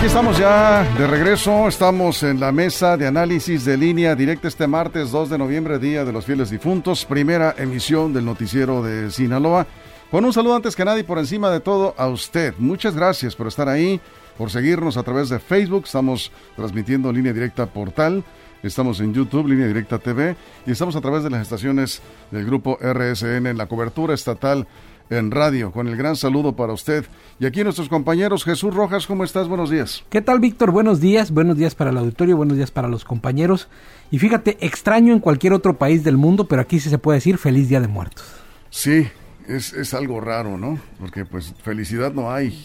Aquí 0.00 0.06
estamos 0.06 0.38
ya 0.38 0.82
de 0.96 1.06
regreso, 1.06 1.68
estamos 1.68 2.22
en 2.22 2.40
la 2.40 2.52
mesa 2.52 2.96
de 2.96 3.06
análisis 3.06 3.66
de 3.66 3.76
línea 3.76 4.14
directa 4.14 4.48
este 4.48 4.66
martes 4.66 5.10
2 5.10 5.28
de 5.28 5.36
noviembre, 5.36 5.78
Día 5.78 6.06
de 6.06 6.12
los 6.12 6.24
Fieles 6.24 6.48
Difuntos, 6.48 7.04
primera 7.04 7.54
emisión 7.58 8.14
del 8.14 8.24
noticiero 8.24 8.82
de 8.82 9.10
Sinaloa. 9.10 9.66
Con 10.10 10.24
un 10.24 10.32
saludo 10.32 10.56
antes 10.56 10.74
que 10.74 10.86
nadie 10.86 11.04
por 11.04 11.18
encima 11.18 11.50
de 11.50 11.60
todo 11.60 11.94
a 11.98 12.08
usted. 12.08 12.54
Muchas 12.56 12.96
gracias 12.96 13.36
por 13.36 13.46
estar 13.46 13.68
ahí, 13.68 14.00
por 14.38 14.50
seguirnos 14.50 14.96
a 14.96 15.02
través 15.02 15.28
de 15.28 15.38
Facebook, 15.38 15.82
estamos 15.84 16.32
transmitiendo 16.56 17.12
línea 17.12 17.34
directa 17.34 17.66
portal. 17.66 18.24
Estamos 18.62 19.00
en 19.00 19.14
YouTube, 19.14 19.48
Línea 19.48 19.66
Directa 19.66 19.98
TV, 19.98 20.36
y 20.66 20.72
estamos 20.72 20.94
a 20.94 21.00
través 21.00 21.24
de 21.24 21.30
las 21.30 21.42
estaciones 21.42 22.02
del 22.30 22.44
grupo 22.44 22.78
RSN 22.80 23.46
en 23.46 23.56
la 23.56 23.66
cobertura 23.66 24.12
estatal 24.12 24.66
en 25.08 25.30
radio, 25.30 25.72
con 25.72 25.88
el 25.88 25.96
gran 25.96 26.14
saludo 26.14 26.54
para 26.54 26.72
usted. 26.72 27.04
Y 27.38 27.46
aquí 27.46 27.64
nuestros 27.64 27.88
compañeros, 27.88 28.44
Jesús 28.44 28.74
Rojas, 28.74 29.06
¿cómo 29.06 29.24
estás? 29.24 29.48
Buenos 29.48 29.70
días. 29.70 30.04
¿Qué 30.10 30.20
tal, 30.20 30.40
Víctor? 30.40 30.70
Buenos 30.70 31.00
días, 31.00 31.30
buenos 31.32 31.56
días 31.56 31.74
para 31.74 31.90
el 31.90 31.98
auditorio, 31.98 32.36
buenos 32.36 32.56
días 32.56 32.70
para 32.70 32.86
los 32.86 33.04
compañeros. 33.04 33.68
Y 34.10 34.18
fíjate, 34.18 34.58
extraño 34.60 35.12
en 35.12 35.20
cualquier 35.20 35.52
otro 35.52 35.78
país 35.78 36.04
del 36.04 36.16
mundo, 36.16 36.46
pero 36.46 36.62
aquí 36.62 36.80
sí 36.80 36.90
se 36.90 36.98
puede 36.98 37.16
decir 37.16 37.38
feliz 37.38 37.68
Día 37.68 37.80
de 37.80 37.88
Muertos. 37.88 38.24
Sí, 38.68 39.08
es, 39.48 39.72
es 39.72 39.94
algo 39.94 40.20
raro, 40.20 40.58
¿no? 40.58 40.78
Porque 40.98 41.24
pues 41.24 41.54
felicidad 41.62 42.12
no 42.12 42.30
hay 42.30 42.62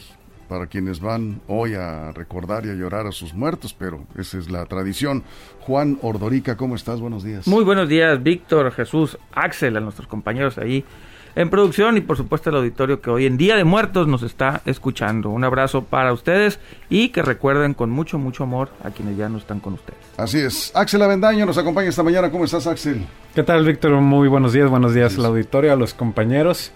para 0.47 0.67
quienes 0.67 0.99
van 0.99 1.41
hoy 1.47 1.73
a 1.73 2.11
recordar 2.11 2.65
y 2.65 2.69
a 2.69 2.73
llorar 2.73 3.07
a 3.07 3.11
sus 3.11 3.33
muertos, 3.33 3.73
pero 3.77 4.05
esa 4.17 4.37
es 4.37 4.49
la 4.49 4.65
tradición. 4.65 5.23
Juan 5.61 5.97
Ordorica, 6.01 6.57
¿cómo 6.57 6.75
estás? 6.75 6.99
Buenos 6.99 7.23
días. 7.23 7.47
Muy 7.47 7.63
buenos 7.63 7.89
días, 7.89 8.21
Víctor, 8.21 8.71
Jesús, 8.71 9.17
Axel, 9.31 9.77
a 9.77 9.79
nuestros 9.79 10.07
compañeros 10.07 10.57
ahí 10.57 10.85
en 11.35 11.49
producción 11.49 11.97
y 11.97 12.01
por 12.01 12.17
supuesto 12.17 12.49
el 12.49 12.55
auditorio 12.55 13.01
que 13.01 13.09
hoy 13.09 13.25
en 13.25 13.37
Día 13.37 13.55
de 13.55 13.63
Muertos 13.63 14.07
nos 14.07 14.23
está 14.23 14.61
escuchando. 14.65 15.29
Un 15.29 15.43
abrazo 15.43 15.83
para 15.83 16.13
ustedes 16.13 16.59
y 16.89 17.09
que 17.09 17.21
recuerden 17.21 17.73
con 17.73 17.89
mucho, 17.89 18.17
mucho 18.17 18.43
amor 18.43 18.69
a 18.83 18.91
quienes 18.91 19.17
ya 19.17 19.29
no 19.29 19.37
están 19.37 19.59
con 19.59 19.73
ustedes. 19.73 19.99
Así 20.17 20.39
es. 20.39 20.71
Axel 20.75 21.01
Avendaño 21.01 21.45
nos 21.45 21.57
acompaña 21.57 21.89
esta 21.89 22.03
mañana. 22.03 22.31
¿Cómo 22.31 22.45
estás, 22.45 22.67
Axel? 22.67 23.05
¿Qué 23.33 23.43
tal, 23.43 23.65
Víctor? 23.65 23.91
Muy 23.99 24.29
buenos 24.29 24.53
días, 24.53 24.69
buenos 24.69 24.93
días 24.93 25.17
al 25.17 25.25
auditorio, 25.25 25.73
a 25.73 25.75
los 25.75 25.93
compañeros. 25.93 26.71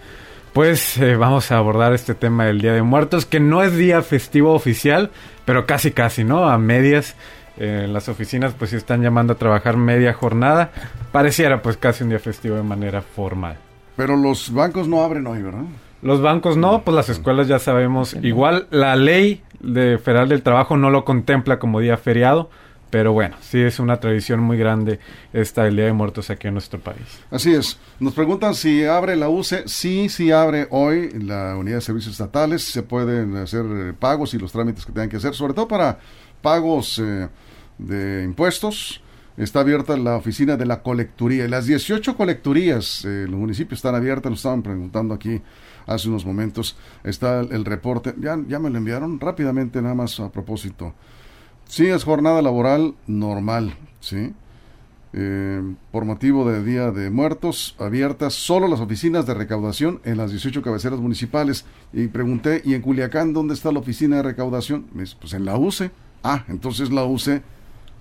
Pues 0.54 0.98
eh, 0.98 1.16
vamos 1.16 1.52
a 1.52 1.58
abordar 1.58 1.94
este 1.94 2.16
tema 2.16 2.46
del 2.46 2.60
Día 2.60 2.74
de 2.74 2.82
Muertos, 2.82 3.26
que 3.26 3.40
no 3.40 3.62
es 3.64 3.76
día 3.76 4.02
festivo 4.02 4.54
oficial, 4.54 5.12
pero 5.46 5.66
casi 5.66 5.92
casi, 5.92 6.24
¿no? 6.24 6.50
A 6.50 6.58
medias. 6.58 7.16
Eh, 7.58 7.84
en 7.86 7.94
las 7.94 8.08
oficinas 8.08 8.54
pues 8.58 8.72
están 8.74 9.02
llamando 9.02 9.34
a 9.34 9.36
trabajar 9.36 9.78
media 9.78 10.14
jornada. 10.14 10.72
Pareciera 11.12 11.62
pues 11.62 11.78
casi 11.78 12.04
un 12.04 12.10
día 12.10 12.20
festivo 12.20 12.56
de 12.56 12.64
manera 12.64 13.02
formal. 13.02 13.58
Pero 13.96 14.16
los 14.16 14.54
bancos 14.54 14.88
no 14.88 15.04
abren 15.04 15.28
hoy, 15.28 15.42
¿verdad? 15.42 15.66
Los 16.02 16.22
bancos 16.22 16.56
no, 16.56 16.82
pues 16.82 16.96
las 16.96 17.10
escuelas 17.10 17.48
ya 17.48 17.60
sabemos. 17.60 18.16
Igual 18.22 18.68
la 18.72 18.96
ley 18.96 19.44
de 19.60 19.98
federal 19.98 20.30
del 20.30 20.42
trabajo 20.42 20.78
no 20.78 20.90
lo 20.90 21.04
contempla 21.04 21.60
como 21.60 21.82
día 21.82 21.98
feriado, 21.98 22.50
pero 22.90 23.14
bueno, 23.14 23.38
sí 23.42 23.60
es 23.60 23.80
una 23.80 24.00
tradición 24.00 24.40
muy 24.40 24.58
grande 24.58 25.00
esta 25.34 25.64
del 25.64 25.76
Día 25.76 25.86
de 25.86 25.94
Muertos 25.94 26.30
aquí 26.30 26.48
en 26.48 26.54
nuestro 26.54 26.80
país. 26.80 27.22
Así 27.30 27.54
es. 27.54 27.78
Nos 28.00 28.14
preguntan 28.14 28.56
si 28.56 28.84
abre 28.86 29.16
la 29.16 29.30
UCE. 29.30 29.68
Sí, 29.68 30.10
sí 30.10 30.32
abre 30.32 30.68
hoy 30.72 31.12
la 31.12 31.56
Unidad 31.56 31.78
de 31.78 31.82
Servicios 31.82 32.14
Estatales. 32.14 32.64
Se 32.64 32.84
pueden 32.84 33.36
hacer 33.38 33.66
eh, 33.66 33.94
pagos 33.98 34.34
y 34.34 34.40
los 34.40 34.52
trámites 34.52 34.86
que 34.86 34.92
tengan 34.92 35.10
que 35.10 35.18
hacer, 35.18 35.36
sobre 35.36 35.54
todo 35.54 35.68
para 35.68 36.00
pagos 36.42 37.00
eh, 37.00 37.30
de 37.78 38.24
impuestos. 38.24 39.02
Está 39.38 39.62
abierta 39.62 39.96
la 39.96 40.18
oficina 40.18 40.58
de 40.58 40.66
la 40.66 40.82
colecturía. 40.82 41.48
Las 41.48 41.66
18 41.66 42.18
colecturías 42.18 43.06
eh, 43.06 43.26
los 43.30 43.40
municipios 43.40 43.78
están 43.78 43.96
abiertas, 43.96 44.30
nos 44.32 44.40
estaban 44.40 44.62
preguntando 44.62 45.14
aquí 45.14 45.42
hace 45.86 46.10
unos 46.10 46.26
momentos. 46.26 46.76
Está 47.04 47.40
el, 47.42 47.66
reporte. 47.66 48.14
Ya, 48.20 48.38
ya 48.48 48.60
me 48.60 48.70
lo 48.70 48.78
enviaron 48.78 49.20
rápidamente, 49.20 49.82
nada 49.82 49.96
más 49.96 50.20
a 50.20 50.30
propósito. 50.32 50.94
Sí, 51.70 51.86
es 51.86 52.04
jornada 52.04 52.42
laboral 52.42 52.96
normal, 53.06 53.76
¿sí? 54.00 54.34
Eh, 55.14 55.62
por 55.92 56.06
motivo 56.06 56.50
de 56.50 56.64
Día 56.64 56.90
de 56.92 57.10
Muertos, 57.12 57.76
abiertas 57.80 58.34
solo 58.34 58.68
las 58.68 58.80
oficinas 58.80 59.26
de 59.28 59.34
recaudación 59.36 60.02
en 60.04 60.18
las 60.18 60.32
18 60.32 60.62
cabeceras 60.64 61.00
municipales. 61.00 61.66
Y 61.94 62.08
pregunté, 62.08 62.62
¿y 62.66 62.74
en 62.74 62.82
Culiacán 62.82 63.34
dónde 63.34 63.54
está 63.54 63.72
la 63.72 63.80
oficina 63.80 64.18
de 64.18 64.24
recaudación? 64.24 64.86
Pues 65.20 65.34
en 65.34 65.46
la 65.46 65.58
UCE. 65.58 65.92
Ah, 66.24 66.44
entonces 66.48 66.92
la 66.92 67.06
UCE 67.06 67.44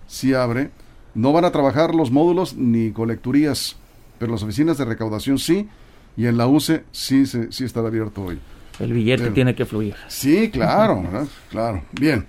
sí 0.07 0.33
abre. 0.35 0.71
No 1.15 1.33
van 1.33 1.45
a 1.45 1.51
trabajar 1.53 1.95
los 1.95 2.11
módulos 2.11 2.55
ni 2.57 2.91
colecturías, 2.91 3.77
pero 4.19 4.33
las 4.33 4.43
oficinas 4.43 4.79
de 4.79 4.85
recaudación 4.87 5.39
sí. 5.39 5.69
Y 6.17 6.27
en 6.27 6.37
la 6.39 6.47
UCE 6.47 6.85
sí, 6.91 7.27
se, 7.27 7.53
sí 7.53 7.65
estará 7.65 7.89
abierto 7.89 8.23
hoy. 8.25 8.39
El 8.81 8.93
billete 8.95 9.25
Pero- 9.25 9.35
tiene 9.35 9.55
que 9.55 9.67
fluir. 9.67 9.95
Sí, 10.09 10.51
claro, 10.51 11.03
¿verdad? 11.11 11.27
claro. 11.51 11.83
Bien. 11.93 12.27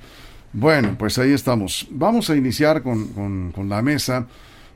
Bueno, 0.54 0.96
pues 0.98 1.18
ahí 1.20 1.32
estamos. 1.32 1.88
Vamos 1.92 2.30
a 2.30 2.36
iniciar 2.36 2.82
con, 2.82 3.52
con- 3.54 3.70
la 3.70 3.82
mesa. 3.82 4.28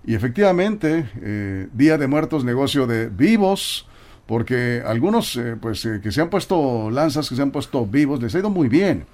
Y 0.05 0.15
efectivamente, 0.15 1.09
eh, 1.21 1.67
Día 1.73 1.97
de 1.97 2.07
Muertos, 2.07 2.43
negocio 2.43 2.85
de 2.85 3.07
vivos, 3.09 3.87
porque 4.27 4.83
algunos 4.85 5.35
eh, 5.37 5.55
pues 5.59 5.85
eh, 5.85 5.99
que 6.03 6.11
se 6.11 6.21
han 6.21 6.29
puesto 6.29 6.91
lanzas, 6.91 7.29
que 7.29 7.35
se 7.35 7.41
han 7.41 7.51
puesto 7.51 7.85
vivos, 7.85 8.21
les 8.21 8.35
ha 8.35 8.39
ido 8.39 8.49
muy 8.49 8.67
bien. 8.67 9.05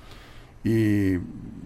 Y 0.63 1.13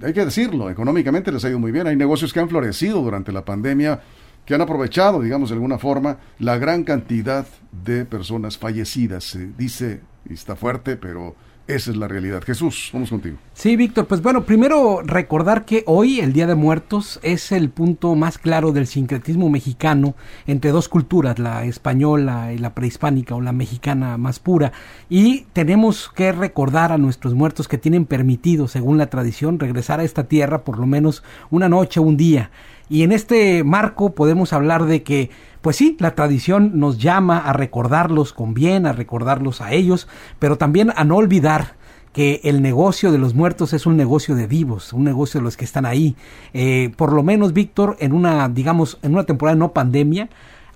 hay 0.06 0.14
que 0.14 0.26
decirlo, 0.26 0.70
económicamente 0.70 1.32
les 1.32 1.44
ha 1.46 1.50
ido 1.50 1.60
muy 1.60 1.72
bien. 1.72 1.88
Hay 1.88 1.96
negocios 1.96 2.32
que 2.34 2.40
han 2.42 2.50
florecido 2.50 3.02
durante 3.02 3.32
la 3.32 3.44
pandemia, 3.46 4.02
que 4.46 4.54
han 4.54 4.62
aprovechado, 4.62 5.22
digamos, 5.22 5.50
de 5.50 5.56
alguna 5.56 5.80
forma, 5.80 6.18
la 6.38 6.58
gran 6.58 6.84
cantidad 6.84 7.48
de 7.72 8.06
personas 8.06 8.58
fallecidas. 8.58 9.24
Se 9.24 9.48
dice, 9.58 10.02
y 10.30 10.34
está 10.34 10.56
fuerte, 10.56 10.98
pero 10.98 11.36
esa 11.68 11.92
es 11.92 11.98
la 11.98 12.08
realidad. 12.08 12.44
Jesús, 12.44 12.90
vamos 12.92 13.10
contigo. 13.10 13.38
Sí, 13.54 13.76
Víctor, 13.78 14.06
pues 14.06 14.22
bueno, 14.22 14.44
primero 14.44 15.02
recordar 15.02 15.64
que 15.64 15.84
hoy, 15.88 16.20
el 16.20 16.34
Día 16.34 16.46
de 16.46 16.56
Muertos, 16.56 17.20
es 17.24 17.54
el 17.54 17.70
punto 17.70 18.16
más 18.16 18.38
claro 18.38 18.74
del 18.74 18.86
sincretismo 18.86 19.50
mexicano 19.50 20.16
entre 20.46 20.72
dos 20.72 20.90
culturas, 20.90 21.40
la 21.40 21.64
española 21.64 22.52
y 22.52 22.58
la 22.58 22.74
prehispánica 22.74 23.36
o 23.36 23.42
la 23.42 23.54
mexicana 23.54 24.18
más 24.18 24.40
pura. 24.40 24.74
Y 25.10 25.46
tenemos 25.54 26.12
que 26.14 26.34
recordar 26.34 26.92
a 26.92 26.98
nuestros 26.98 27.34
muertos 27.34 27.68
que 27.68 27.78
tienen 27.78 28.06
permitido, 28.06 28.68
según 28.68 28.98
la 28.98 29.08
tradición, 29.08 29.60
regresar 29.60 30.02
a 30.02 30.04
esta 30.04 30.26
tierra 30.26 30.64
por 30.64 30.78
lo 30.78 30.86
menos 30.86 31.24
una 31.50 31.70
noche, 31.70 32.00
un 32.02 32.18
día. 32.18 32.52
Y 32.94 33.02
en 33.02 33.12
este 33.12 33.64
marco 33.64 34.14
podemos 34.14 34.54
hablar 34.54 34.86
de 34.86 35.02
que, 35.02 35.32
pues 35.62 35.78
sí, 35.78 35.98
la 36.00 36.14
tradición 36.14 36.74
nos 36.76 37.00
llama 37.00 37.40
a 37.40 37.52
recordarlos 37.52 38.34
con 38.34 38.54
bien, 38.54 38.86
a 38.86 38.94
recordarlos 38.94 39.62
a 39.62 39.72
ellos, 39.72 40.08
pero 40.38 40.60
también 40.60 40.92
a 40.96 41.04
no 41.04 41.16
olvidar 41.16 41.74
que 42.12 42.40
el 42.44 42.62
negocio 42.62 43.12
de 43.12 43.18
los 43.18 43.34
muertos 43.34 43.74
es 43.74 43.88
un 43.88 43.98
negocio 43.98 44.36
de 44.36 44.46
vivos, 44.46 44.94
un 44.94 45.06
negocio 45.06 45.40
de 45.40 45.44
los 45.44 45.58
que 45.58 45.66
están 45.66 45.88
ahí. 45.88 46.16
Eh, 46.54 46.92
por 46.96 47.14
lo 47.14 47.24
menos, 47.24 47.54
Víctor, 47.54 47.98
en 48.00 48.14
una, 48.14 48.48
digamos, 48.48 49.00
en 49.02 49.14
una 49.14 49.24
temporada 49.24 49.58
no 49.58 49.74
pandemia, 49.74 50.30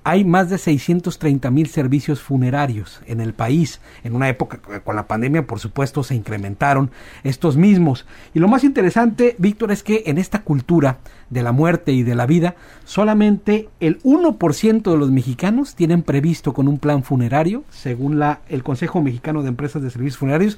hay 0.07 0.23
más 0.23 0.50
de 0.50 0.57
630 0.57 1.51
mil 1.51 1.68
servicios 1.68 2.22
funerarios 2.22 3.01
en 3.07 3.19
el 3.19 3.34
país. 3.34 3.81
En 4.06 4.16
una 4.16 4.29
época 4.29 4.59
con 4.81 4.95
la 4.95 5.06
pandemia, 5.06 5.45
por 5.45 5.59
supuesto, 5.59 6.01
se 6.01 6.16
incrementaron 6.16 6.91
estos 7.26 7.58
mismos. 7.58 8.05
Y 8.34 8.40
lo 8.40 8.47
más 8.47 8.64
interesante, 8.64 9.35
Víctor, 9.37 9.70
es 9.70 9.84
que 9.84 10.03
en 10.05 10.17
esta 10.17 10.43
cultura 10.43 10.99
de 11.29 11.43
la 11.43 11.52
muerte 11.52 11.91
y 11.91 12.03
de 12.03 12.16
la 12.16 12.26
vida, 12.26 12.55
solamente 12.85 13.67
el 13.82 14.02
1% 14.03 14.90
de 14.90 14.97
los 14.97 15.11
mexicanos 15.11 15.76
tienen 15.76 16.03
previsto 16.03 16.53
con 16.53 16.70
un 16.70 16.79
plan 16.79 17.03
funerario, 17.03 17.66
según 17.70 18.17
la, 18.17 18.40
el 18.47 18.64
Consejo 18.64 19.02
Mexicano 19.02 19.43
de 19.43 19.49
Empresas 19.49 19.82
de 19.82 19.90
Servicios 19.90 20.20
Funerarios, 20.20 20.58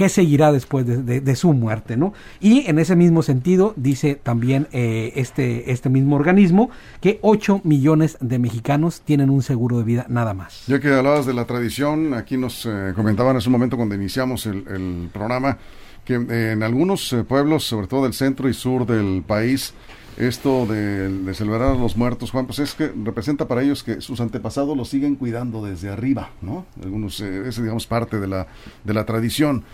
qué 0.00 0.08
seguirá 0.08 0.50
después 0.50 0.86
de, 0.86 1.36
su 1.36 1.52
muerte, 1.52 1.98
¿no? 1.98 2.14
Y 2.40 2.66
en 2.70 2.78
ese 2.78 2.96
mismo 2.96 3.22
sentido 3.22 3.74
dice 3.76 4.14
también 4.14 4.66
eh, 4.72 5.12
este, 5.16 5.72
este 5.72 5.90
mismo 5.90 6.16
organismo 6.16 6.70
que 7.02 7.18
8 7.20 7.60
millones 7.64 8.16
de 8.22 8.38
mexicanos 8.38 9.02
tienen 9.02 9.28
un 9.28 9.42
seguro 9.42 9.76
de 9.76 9.84
vida 9.84 10.06
nada 10.08 10.32
más. 10.32 10.64
Ya 10.68 10.80
que 10.80 10.88
hablabas 10.88 11.26
de 11.26 11.34
la 11.34 11.44
tradición, 11.44 12.14
aquí 12.14 12.38
nos 12.38 12.64
eh, 12.64 12.94
comentaban 12.96 13.36
hace 13.36 13.50
un 13.50 13.52
momento 13.52 13.76
cuando 13.76 13.94
iniciamos 13.94 14.46
el, 14.46 15.10
programa 15.12 15.58
que 16.06 16.14
eh, 16.14 16.52
en 16.52 16.62
algunos 16.62 17.12
eh, 17.12 17.22
pueblos, 17.22 17.64
sobre 17.64 17.86
todo 17.86 18.04
del 18.04 18.14
centro 18.14 18.48
y 18.48 18.54
sur 18.54 18.86
del 18.86 19.22
país, 19.22 19.74
esto 20.16 20.66
de, 20.66 21.32
celebrar 21.34 21.70
a 21.70 21.74
los 21.74 21.96
muertos, 21.96 22.30
Juan, 22.30 22.46
pues 22.46 22.58
es 22.58 22.74
que 22.74 22.92
representa 23.04 23.48
para 23.48 23.62
ellos 23.62 23.82
que 23.82 24.00
sus 24.00 24.20
antepasados 24.20 24.76
los 24.76 24.88
siguen 24.88 25.16
cuidando 25.16 25.64
desde 25.64 25.88
arriba, 25.88 26.30
¿no? 26.42 26.66
Algunos, 26.82 27.20
eh, 27.20 27.48
es 27.48 27.60
digamos 27.60 27.86
parte 27.86 28.20
de 28.20 28.26
la, 28.26 28.46
de 28.84 28.94
la 28.94 29.04
tradición. 29.04 29.64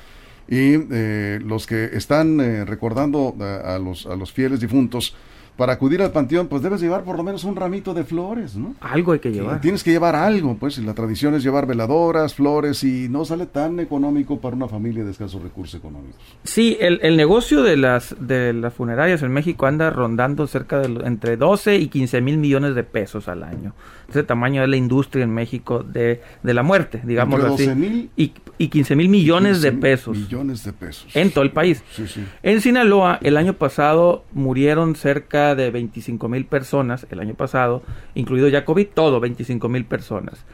Y 0.48 0.74
eh, 0.90 1.40
los 1.44 1.66
que 1.66 1.84
están 1.92 2.40
eh, 2.40 2.64
recordando 2.64 3.34
a, 3.40 3.78
los, 3.78 4.06
a 4.06 4.16
los 4.16 4.32
fieles 4.32 4.60
difuntos, 4.60 5.14
para 5.56 5.72
acudir 5.72 6.02
al 6.02 6.12
panteón, 6.12 6.48
pues 6.48 6.62
debes 6.62 6.80
llevar 6.80 7.02
por 7.02 7.16
lo 7.16 7.22
menos 7.22 7.44
un 7.44 7.56
ramito 7.56 7.94
de 7.94 8.04
flores, 8.04 8.56
¿no? 8.56 8.74
Algo 8.80 9.12
hay 9.12 9.20
que 9.20 9.32
llevar. 9.32 9.60
tienes 9.60 9.82
que 9.82 9.90
llevar 9.90 10.14
algo, 10.14 10.56
pues, 10.56 10.76
y 10.78 10.82
la 10.82 10.92
tradición 10.92 11.34
es 11.34 11.42
llevar 11.42 11.66
veladoras, 11.66 12.34
flores, 12.34 12.84
y 12.84 13.08
no 13.08 13.24
sale 13.24 13.46
tan 13.46 13.80
económico 13.80 14.38
para 14.38 14.54
una 14.54 14.68
familia 14.68 15.02
de 15.02 15.12
escasos 15.12 15.42
recursos 15.42 15.80
económicos. 15.80 16.20
Sí, 16.44 16.76
el, 16.78 17.00
el 17.02 17.16
negocio 17.16 17.62
de 17.62 17.76
las, 17.76 18.14
de 18.20 18.52
las 18.52 18.74
funerarias 18.74 19.22
en 19.22 19.32
México 19.32 19.66
anda 19.66 19.88
rondando 19.88 20.46
cerca 20.46 20.78
de 20.80 21.06
entre 21.06 21.38
12 21.38 21.76
y 21.76 21.88
15 21.88 22.20
mil 22.20 22.36
millones 22.36 22.74
de 22.74 22.84
pesos 22.84 23.26
al 23.28 23.42
año. 23.42 23.72
Ese 24.08 24.22
tamaño 24.22 24.62
es 24.62 24.68
la 24.68 24.76
industria 24.76 25.24
en 25.24 25.30
México 25.30 25.82
de, 25.82 26.20
de 26.42 26.54
la 26.54 26.62
muerte, 26.62 27.00
digamos 27.04 27.42
así. 27.42 27.68
Mil 27.68 28.10
y, 28.16 28.32
y 28.56 28.68
15 28.68 28.94
mil 28.94 29.08
millones 29.08 29.62
de 29.62 29.72
pesos. 29.72 30.16
Millones 30.16 30.64
de 30.64 30.72
pesos. 30.72 31.14
En 31.16 31.30
todo 31.30 31.42
el 31.42 31.50
país. 31.50 31.82
Sí, 31.92 32.06
sí. 32.06 32.24
En 32.42 32.60
Sinaloa, 32.60 33.18
el 33.22 33.36
año 33.36 33.54
pasado 33.54 34.24
murieron 34.32 34.94
cerca 34.94 35.54
de 35.54 35.70
25 35.70 36.28
mil 36.28 36.46
personas, 36.46 37.06
el 37.10 37.20
año 37.20 37.34
pasado, 37.34 37.82
incluido 38.14 38.48
ya 38.48 38.64
COVID, 38.64 38.86
todo 38.94 39.18
25 39.18 39.68
mil 39.68 39.84
personas. 39.84 40.44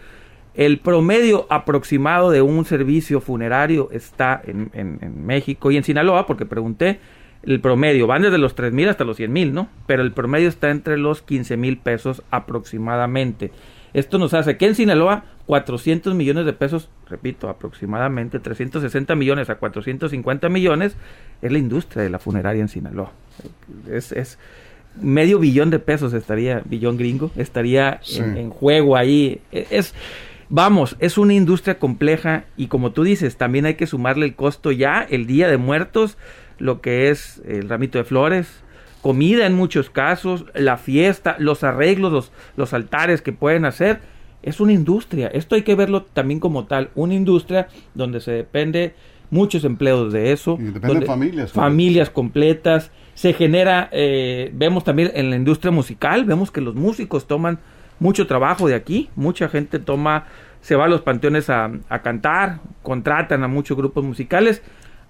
El 0.54 0.80
promedio 0.80 1.46
aproximado 1.48 2.30
de 2.30 2.42
un 2.42 2.64
servicio 2.64 3.20
funerario 3.20 3.90
está 3.92 4.40
en, 4.44 4.70
en, 4.74 4.98
en 5.00 5.24
México 5.24 5.70
y 5.70 5.76
en 5.76 5.84
Sinaloa, 5.84 6.26
porque 6.26 6.44
pregunté, 6.44 7.00
el 7.44 7.60
promedio, 7.60 8.06
van 8.06 8.22
desde 8.22 8.38
los 8.38 8.54
3 8.54 8.72
mil 8.72 8.88
hasta 8.88 9.04
los 9.04 9.16
100 9.16 9.32
mil, 9.32 9.52
¿no? 9.52 9.68
Pero 9.86 10.02
el 10.02 10.12
promedio 10.12 10.48
está 10.48 10.70
entre 10.70 10.96
los 10.98 11.22
15 11.22 11.56
mil 11.56 11.76
pesos 11.78 12.22
aproximadamente. 12.30 13.50
Esto 13.94 14.18
nos 14.18 14.32
hace 14.32 14.56
que 14.56 14.66
en 14.66 14.74
Sinaloa 14.74 15.24
400 15.46 16.14
millones 16.14 16.46
de 16.46 16.52
pesos, 16.54 16.88
repito, 17.10 17.48
aproximadamente 17.48 18.38
360 18.38 19.14
millones 19.16 19.50
a 19.50 19.56
450 19.56 20.48
millones, 20.48 20.96
es 21.42 21.52
la 21.52 21.58
industria 21.58 22.02
de 22.02 22.08
la 22.10 22.18
funeraria 22.18 22.62
en 22.62 22.68
Sinaloa. 22.68 23.12
Es, 23.90 24.12
es 24.12 24.38
medio 25.00 25.38
billón 25.38 25.70
de 25.70 25.78
pesos 25.78 26.14
estaría, 26.14 26.62
billón 26.64 26.96
gringo, 26.96 27.30
estaría 27.36 27.98
Sí. 28.02 28.20
en, 28.20 28.36
en 28.38 28.50
juego 28.50 28.96
ahí. 28.96 29.40
E- 29.50 29.66
Es, 29.70 29.94
vamos, 30.48 30.96
es 30.98 31.18
una 31.18 31.34
industria 31.34 31.78
compleja 31.78 32.44
y 32.56 32.68
como 32.68 32.92
tú 32.92 33.02
dices, 33.02 33.36
también 33.36 33.66
hay 33.66 33.74
que 33.74 33.86
sumarle 33.86 34.24
el 34.26 34.34
costo 34.34 34.70
ya, 34.72 35.02
el 35.10 35.26
día 35.26 35.48
de 35.48 35.56
muertos, 35.58 36.16
lo 36.62 36.80
que 36.80 37.10
es 37.10 37.42
el 37.46 37.68
ramito 37.68 37.98
de 37.98 38.04
flores, 38.04 38.62
comida 39.02 39.46
en 39.46 39.54
muchos 39.54 39.90
casos, 39.90 40.44
la 40.54 40.76
fiesta, 40.76 41.34
los 41.38 41.64
arreglos, 41.64 42.12
los, 42.12 42.32
los 42.56 42.72
altares 42.72 43.20
que 43.20 43.32
pueden 43.32 43.64
hacer. 43.64 44.00
Es 44.42 44.60
una 44.60 44.72
industria. 44.72 45.26
Esto 45.28 45.54
hay 45.56 45.62
que 45.62 45.74
verlo 45.74 46.02
también 46.02 46.40
como 46.40 46.66
tal. 46.66 46.90
Una 46.94 47.14
industria 47.14 47.68
donde 47.94 48.20
se 48.20 48.30
depende 48.32 48.94
muchos 49.30 49.64
empleos 49.64 50.12
de 50.12 50.32
eso. 50.32 50.56
Y 50.60 50.64
dependen 50.64 50.88
donde- 50.88 51.06
familias, 51.06 51.52
Familias 51.52 52.10
completas. 52.10 52.90
Se 53.14 53.32
genera, 53.32 53.88
eh, 53.92 54.50
vemos 54.54 54.84
también 54.84 55.10
en 55.14 55.30
la 55.30 55.36
industria 55.36 55.70
musical, 55.70 56.24
vemos 56.24 56.50
que 56.50 56.60
los 56.60 56.74
músicos 56.74 57.26
toman 57.26 57.58
mucho 57.98 58.26
trabajo 58.26 58.68
de 58.68 58.74
aquí. 58.74 59.10
Mucha 59.16 59.48
gente 59.48 59.78
toma, 59.78 60.26
se 60.60 60.76
va 60.76 60.84
a 60.84 60.88
los 60.88 61.02
panteones 61.02 61.50
a, 61.50 61.70
a 61.88 62.02
cantar, 62.02 62.60
contratan 62.82 63.42
a 63.44 63.48
muchos 63.48 63.76
grupos 63.76 64.02
musicales. 64.04 64.62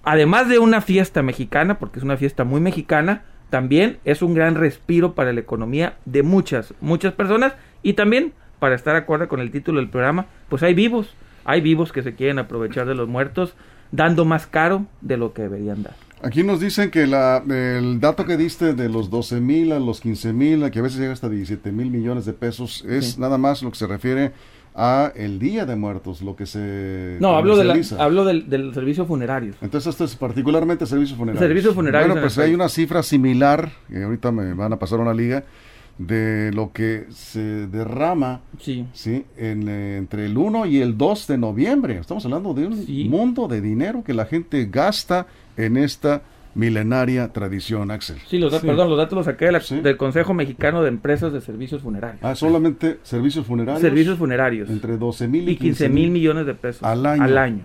Además 0.03 0.49
de 0.49 0.59
una 0.59 0.81
fiesta 0.81 1.21
mexicana, 1.21 1.79
porque 1.79 1.99
es 1.99 2.03
una 2.03 2.17
fiesta 2.17 2.43
muy 2.43 2.59
mexicana, 2.59 3.23
también 3.49 3.97
es 4.03 4.21
un 4.21 4.33
gran 4.33 4.55
respiro 4.55 5.13
para 5.13 5.31
la 5.31 5.39
economía 5.39 5.95
de 6.05 6.23
muchas, 6.23 6.73
muchas 6.81 7.13
personas 7.13 7.53
y 7.83 7.93
también, 7.93 8.33
para 8.59 8.75
estar 8.75 8.95
acorde 8.95 9.27
con 9.27 9.39
el 9.39 9.51
título 9.51 9.79
del 9.79 9.89
programa, 9.89 10.25
pues 10.49 10.63
hay 10.63 10.73
vivos, 10.73 11.13
hay 11.45 11.61
vivos 11.61 11.91
que 11.91 12.03
se 12.03 12.15
quieren 12.15 12.39
aprovechar 12.39 12.85
de 12.87 12.95
los 12.95 13.07
muertos, 13.07 13.53
dando 13.91 14.25
más 14.25 14.47
caro 14.47 14.85
de 15.01 15.17
lo 15.17 15.33
que 15.33 15.43
deberían 15.43 15.83
dar. 15.83 15.93
Aquí 16.23 16.41
nos 16.41 16.61
dicen 16.61 16.89
que 16.89 17.05
la, 17.05 17.43
el 17.47 17.99
dato 17.99 18.25
que 18.25 18.37
diste 18.37 18.73
de 18.73 18.87
los 18.89 19.09
12 19.09 19.39
mil 19.41 19.71
a 19.73 19.79
los 19.79 19.99
15 20.01 20.31
mil, 20.33 20.71
que 20.71 20.79
a 20.79 20.81
veces 20.81 20.99
llega 20.99 21.11
hasta 21.13 21.27
17 21.29 21.71
mil 21.73 21.91
millones 21.91 22.25
de 22.25 22.31
pesos, 22.33 22.83
es 22.87 23.11
Sí. 23.13 23.19
nada 23.21 23.37
más 23.37 23.61
lo 23.61 23.69
que 23.71 23.77
se 23.77 23.87
refiere 23.87 24.31
a 24.75 25.11
el 25.15 25.37
Día 25.39 25.65
de 25.65 25.75
Muertos, 25.75 26.21
lo 26.21 26.35
que 26.35 26.45
se 26.45 27.17
No, 27.19 27.35
hablo, 27.37 27.55
de 27.57 27.63
la- 27.63 27.75
hablo 27.99 28.25
del, 28.25 28.49
del 28.49 28.73
servicio 28.73 29.05
funerario. 29.05 29.53
Entonces 29.61 29.91
esto 29.91 30.03
es 30.05 30.15
particularmente 30.15 30.85
servicios 30.85 31.17
funerarios. 31.17 31.47
Servicios 31.47 31.75
funerarios 31.75 32.07
Bueno, 32.09 32.21
en 32.21 32.23
pues 32.25 32.37
hay 32.39 32.45
país. 32.45 32.55
una 32.55 32.69
cifra 32.69 33.03
similar, 33.03 33.71
que 33.87 34.03
ahorita 34.03 34.31
me 34.31 34.53
van 34.53 34.73
a 34.73 34.79
pasar 34.79 34.99
una 34.99 35.13
liga, 35.13 35.43
de 35.99 36.51
lo 36.53 36.71
que 36.73 37.05
se 37.11 37.67
derrama 37.67 38.41
Sí. 38.59 38.87
¿sí? 38.93 39.25
En, 39.37 39.69
eh, 39.69 39.97
entre 39.97 40.25
el 40.25 40.35
1 40.37 40.65
y 40.65 40.81
el 40.81 40.97
2 40.97 41.27
de 41.27 41.37
noviembre. 41.37 41.99
Estamos 41.99 42.25
hablando 42.25 42.55
de 42.55 42.65
un 42.65 42.83
Sí. 42.83 43.05
mundo 43.07 43.47
de 43.47 43.61
dinero 43.61 44.03
que 44.03 44.15
la 44.15 44.25
gente 44.25 44.67
gasta 44.71 45.27
en 45.55 45.77
esta 45.77 46.23
milenaria 46.55 47.31
tradición, 47.33 47.91
Axel. 47.91 48.17
Sí, 48.27 48.37
los, 48.37 48.53
Sí. 48.53 48.65
perdón, 48.65 48.89
los 48.89 48.97
datos 48.97 49.15
los 49.15 49.25
saqué 49.25 49.45
de 49.45 49.51
la- 49.53 49.59
Sí. 49.61 49.79
del 49.81 49.97
Consejo 49.97 50.33
Mexicano 50.33 50.81
de 50.83 50.89
Empresas 50.89 51.33
de 51.33 51.41
Servicios 51.41 51.81
Funerarios. 51.81 52.19
Ah, 52.23 52.35
solamente 52.35 52.99
servicios 53.03 53.45
funerarios. 53.45 53.81
Servicios 53.81 54.17
funerarios. 54.17 54.69
Entre 54.69 54.97
12 54.97 55.27
mil 55.27 55.47
y 55.49 55.55
15 55.57 55.89
mil 55.89 56.11
millones 56.11 56.45
de 56.45 56.53
pesos 56.53 56.83
Al 56.83 57.05
año. 57.05 57.23
Al 57.23 57.37
año. 57.37 57.63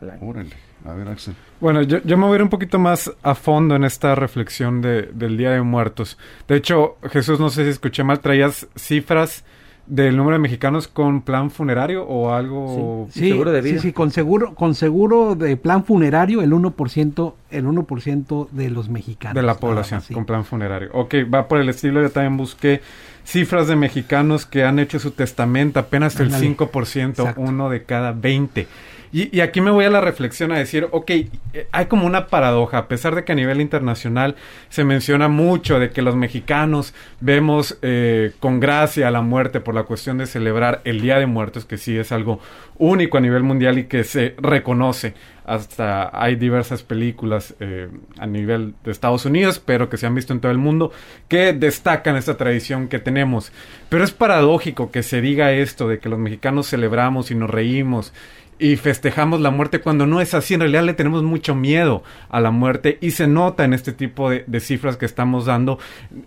Al 0.00 0.10
año. 0.10 0.20
Órale, 0.26 0.50
a 0.84 0.92
ver, 0.94 1.08
Axel. 1.08 1.34
Bueno, 1.60 1.82
yo, 1.82 1.98
yo 2.04 2.16
me 2.16 2.24
voy 2.24 2.34
a 2.34 2.36
ir 2.36 2.42
un 2.44 2.48
poquito 2.50 2.78
más 2.78 3.12
a 3.22 3.34
fondo 3.34 3.74
en 3.74 3.82
esta 3.84 4.14
reflexión 4.14 4.80
de, 4.80 5.02
del 5.12 5.36
Día 5.36 5.50
de 5.50 5.60
Muertos. 5.62 6.16
De 6.46 6.56
hecho, 6.56 6.98
Jesús, 7.10 7.40
no 7.40 7.50
sé 7.50 7.64
si 7.64 7.70
escuché 7.70 8.04
mal, 8.04 8.20
traías 8.20 8.68
cifras 8.76 9.44
del 9.88 10.16
número 10.16 10.36
de 10.36 10.40
mexicanos 10.40 10.86
con 10.86 11.22
plan 11.22 11.50
funerario 11.50 12.04
o 12.04 12.32
algo... 12.32 13.08
Sí. 13.10 13.30
seguro 13.30 13.50
de 13.52 13.62
vida. 13.62 13.80
Sí, 13.80 13.88
sí, 13.88 13.92
con 13.92 14.10
seguro, 14.10 14.54
con 14.54 14.74
seguro 14.74 15.34
de 15.34 15.56
plan 15.56 15.84
funerario, 15.84 16.42
el 16.42 16.52
1%, 16.52 17.34
el 17.50 17.64
1% 17.64 18.48
de 18.50 18.70
los 18.70 18.88
mexicanos. 18.90 19.34
De 19.34 19.42
la 19.42 19.56
población, 19.56 19.98
más, 19.98 20.06
sí. 20.06 20.14
con 20.14 20.26
plan 20.26 20.44
funerario. 20.44 20.90
Ok, 20.92 21.14
va 21.32 21.48
por 21.48 21.58
el 21.58 21.68
estilo. 21.70 22.02
Yo 22.02 22.10
también 22.10 22.36
busqué 22.36 22.82
cifras 23.24 23.66
de 23.66 23.76
mexicanos 23.76 24.44
que 24.44 24.64
han 24.64 24.78
hecho 24.78 24.98
su 24.98 25.12
testamento, 25.12 25.80
apenas 25.80 26.20
el 26.20 26.26
Ándale. 26.26 26.56
5%, 26.56 27.08
Exacto. 27.08 27.40
uno 27.40 27.70
de 27.70 27.84
cada 27.84 28.12
20. 28.12 28.66
Y, 29.12 29.36
y 29.36 29.40
aquí 29.40 29.60
me 29.60 29.70
voy 29.70 29.84
a 29.84 29.90
la 29.90 30.00
reflexión 30.00 30.52
a 30.52 30.58
decir, 30.58 30.88
ok, 30.90 31.10
eh, 31.10 31.28
hay 31.72 31.86
como 31.86 32.06
una 32.06 32.26
paradoja, 32.26 32.78
a 32.78 32.88
pesar 32.88 33.14
de 33.14 33.24
que 33.24 33.32
a 33.32 33.34
nivel 33.34 33.60
internacional 33.60 34.36
se 34.68 34.84
menciona 34.84 35.28
mucho 35.28 35.78
de 35.78 35.90
que 35.90 36.02
los 36.02 36.16
mexicanos 36.16 36.94
vemos 37.20 37.78
eh, 37.82 38.32
con 38.40 38.60
gracia 38.60 39.10
la 39.10 39.22
muerte 39.22 39.60
por 39.60 39.74
la 39.74 39.84
cuestión 39.84 40.18
de 40.18 40.26
celebrar 40.26 40.80
el 40.84 41.00
Día 41.00 41.18
de 41.18 41.26
Muertos, 41.26 41.64
que 41.64 41.78
sí 41.78 41.96
es 41.96 42.12
algo 42.12 42.40
único 42.78 43.18
a 43.18 43.20
nivel 43.20 43.42
mundial 43.42 43.78
y 43.78 43.84
que 43.84 44.04
se 44.04 44.34
reconoce 44.38 45.14
hasta 45.48 46.10
hay 46.12 46.36
diversas 46.36 46.82
películas 46.82 47.54
eh, 47.58 47.88
a 48.18 48.26
nivel 48.26 48.74
de 48.84 48.90
Estados 48.90 49.24
Unidos, 49.24 49.62
pero 49.64 49.88
que 49.88 49.96
se 49.96 50.06
han 50.06 50.14
visto 50.14 50.34
en 50.34 50.40
todo 50.40 50.52
el 50.52 50.58
mundo, 50.58 50.92
que 51.26 51.54
destacan 51.54 52.16
esta 52.16 52.36
tradición 52.36 52.88
que 52.88 52.98
tenemos. 52.98 53.50
Pero 53.88 54.04
es 54.04 54.10
paradójico 54.10 54.90
que 54.90 55.02
se 55.02 55.22
diga 55.22 55.52
esto 55.52 55.88
de 55.88 56.00
que 56.00 56.10
los 56.10 56.18
mexicanos 56.18 56.68
celebramos 56.68 57.30
y 57.30 57.34
nos 57.34 57.48
reímos 57.48 58.12
y 58.58 58.76
festejamos 58.76 59.40
la 59.40 59.50
muerte 59.50 59.80
cuando 59.80 60.06
no 60.06 60.20
es 60.20 60.34
así. 60.34 60.54
En 60.54 60.60
realidad 60.60 60.84
le 60.84 60.94
tenemos 60.94 61.22
mucho 61.22 61.54
miedo 61.54 62.02
a 62.28 62.40
la 62.40 62.50
muerte 62.50 62.98
y 63.00 63.12
se 63.12 63.26
nota 63.26 63.64
en 63.64 63.72
este 63.72 63.92
tipo 63.92 64.30
de, 64.30 64.60
cifras 64.60 64.96
que 64.96 65.06
estamos 65.06 65.46
dando. 65.46 65.78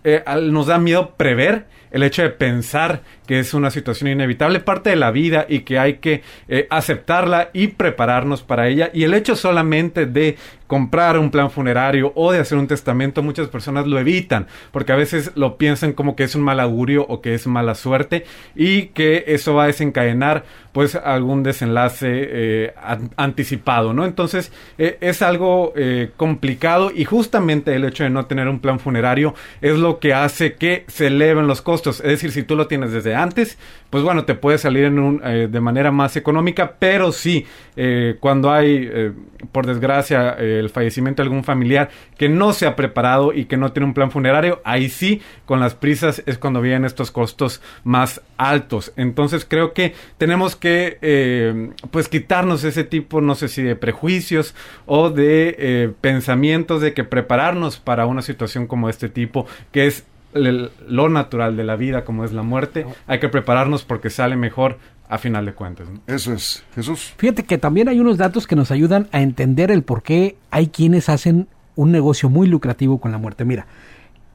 Eh, 0.03 0.23
nos 0.41 0.67
da 0.67 0.77
miedo 0.77 1.15
prever 1.17 1.65
el 1.91 2.03
hecho 2.03 2.21
de 2.23 2.29
pensar 2.29 3.01
que 3.27 3.39
es 3.39 3.53
una 3.53 3.71
situación 3.71 4.09
inevitable, 4.09 4.59
parte 4.59 4.89
de 4.89 4.95
la 4.95 5.11
vida 5.11 5.45
y 5.47 5.59
que 5.59 5.79
hay 5.79 5.95
que 5.95 6.21
eh, 6.49 6.67
aceptarla 6.69 7.49
y 7.53 7.67
prepararnos 7.67 8.41
para 8.43 8.67
ella. 8.67 8.89
Y 8.93 9.03
el 9.03 9.13
hecho 9.13 9.35
solamente 9.35 10.05
de 10.05 10.37
comprar 10.67 11.17
un 11.19 11.31
plan 11.31 11.51
funerario 11.51 12.13
o 12.15 12.31
de 12.31 12.39
hacer 12.39 12.57
un 12.57 12.67
testamento, 12.67 13.21
muchas 13.21 13.49
personas 13.49 13.87
lo 13.87 13.99
evitan 13.99 14.47
porque 14.71 14.93
a 14.93 14.95
veces 14.95 15.31
lo 15.35 15.57
piensan 15.57 15.91
como 15.91 16.15
que 16.15 16.23
es 16.23 16.33
un 16.35 16.43
mal 16.43 16.61
augurio 16.61 17.05
o 17.09 17.21
que 17.21 17.33
es 17.33 17.45
mala 17.45 17.75
suerte 17.75 18.23
y 18.55 18.83
que 18.87 19.25
eso 19.27 19.53
va 19.53 19.63
a 19.63 19.67
desencadenar 19.67 20.45
pues 20.71 20.95
algún 20.95 21.43
desenlace 21.43 22.07
eh, 22.09 22.73
an- 22.81 23.09
anticipado, 23.17 23.91
¿no? 23.91 24.05
Entonces 24.05 24.53
eh, 24.77 24.97
es 25.01 25.21
algo 25.21 25.73
complicado 26.15 26.91
y 26.95 27.03
justamente 27.03 27.75
el 27.75 27.83
hecho 27.83 28.03
de 28.05 28.09
no 28.09 28.25
tener 28.25 28.47
un 28.47 28.59
plan 28.59 28.79
funerario 28.79 29.35
es 29.61 29.77
lo 29.77 29.99
que 29.99 30.13
hace 30.13 30.53
que 30.53 30.85
se 30.87 31.07
eleven 31.07 31.47
los 31.47 31.61
costos. 31.61 31.80
Es 31.89 32.03
decir, 32.03 32.31
si 32.31 32.43
tú 32.43 32.55
lo 32.55 32.67
tienes 32.67 32.91
desde 32.91 33.15
antes, 33.15 33.57
pues 33.89 34.03
bueno, 34.03 34.25
te 34.25 34.35
puede 34.35 34.57
salir 34.57 34.91
eh, 35.23 35.47
de 35.49 35.61
manera 35.61 35.91
más 35.91 36.15
económica, 36.15 36.75
pero 36.79 37.11
sí, 37.11 37.45
eh, 37.75 38.17
cuando 38.19 38.51
hay, 38.51 38.89
eh, 38.91 39.11
por 39.51 39.65
desgracia, 39.65 40.31
el 40.33 40.69
fallecimiento 40.69 41.21
de 41.21 41.27
algún 41.27 41.43
familiar 41.43 41.89
que 42.17 42.29
no 42.29 42.53
se 42.53 42.65
ha 42.67 42.75
preparado 42.75 43.33
y 43.33 43.45
que 43.45 43.57
no 43.57 43.71
tiene 43.71 43.87
un 43.87 43.93
plan 43.93 44.11
funerario, 44.11 44.61
ahí 44.63 44.89
sí, 44.89 45.21
con 45.45 45.59
las 45.59 45.75
prisas 45.75 46.23
es 46.25 46.37
cuando 46.37 46.61
vienen 46.61 46.85
estos 46.85 47.11
costos 47.11 47.61
más 47.83 48.21
altos. 48.37 48.93
Entonces 48.95 49.45
creo 49.47 49.73
que 49.73 49.93
tenemos 50.17 50.55
que, 50.55 51.71
pues, 51.91 52.07
quitarnos 52.07 52.63
ese 52.63 52.83
tipo, 52.83 53.21
no 53.21 53.35
sé 53.35 53.47
si 53.47 53.63
de 53.63 53.75
prejuicios 53.75 54.55
o 54.85 55.09
de 55.09 55.93
pensamientos 56.01 56.81
de 56.81 56.93
que 56.93 57.03
prepararnos 57.03 57.79
para 57.79 58.05
una 58.05 58.21
situación 58.21 58.67
como 58.67 58.89
este 58.89 59.09
tipo, 59.09 59.47
que 59.71 59.87
es 59.87 60.05
el- 60.33 60.71
lo 60.87 61.09
natural 61.09 61.55
de 61.57 61.63
la 61.63 61.75
vida 61.75 62.03
como 62.05 62.23
es 62.25 62.31
la 62.33 62.43
muerte, 62.43 62.85
hay 63.07 63.19
que 63.19 63.29
prepararnos 63.29 63.83
porque 63.83 64.09
sale 64.09 64.35
mejor 64.35 64.77
a 65.09 65.17
final 65.17 65.45
de 65.45 65.53
cuentas. 65.53 65.87
Eso 66.07 66.33
es, 66.33 66.63
Jesús. 66.73 67.13
Fíjate 67.17 67.43
que 67.43 67.57
también 67.57 67.89
hay 67.89 67.99
unos 67.99 68.17
datos 68.17 68.47
que 68.47 68.55
nos 68.55 68.71
ayudan 68.71 69.07
a 69.11 69.21
entender 69.21 69.69
el 69.71 69.83
por 69.83 70.03
qué 70.03 70.37
hay 70.51 70.67
quienes 70.67 71.09
hacen 71.09 71.47
un 71.75 71.91
negocio 71.91 72.29
muy 72.29 72.47
lucrativo 72.47 72.99
con 72.99 73.11
la 73.11 73.17
muerte. 73.17 73.43
Mira, 73.43 73.65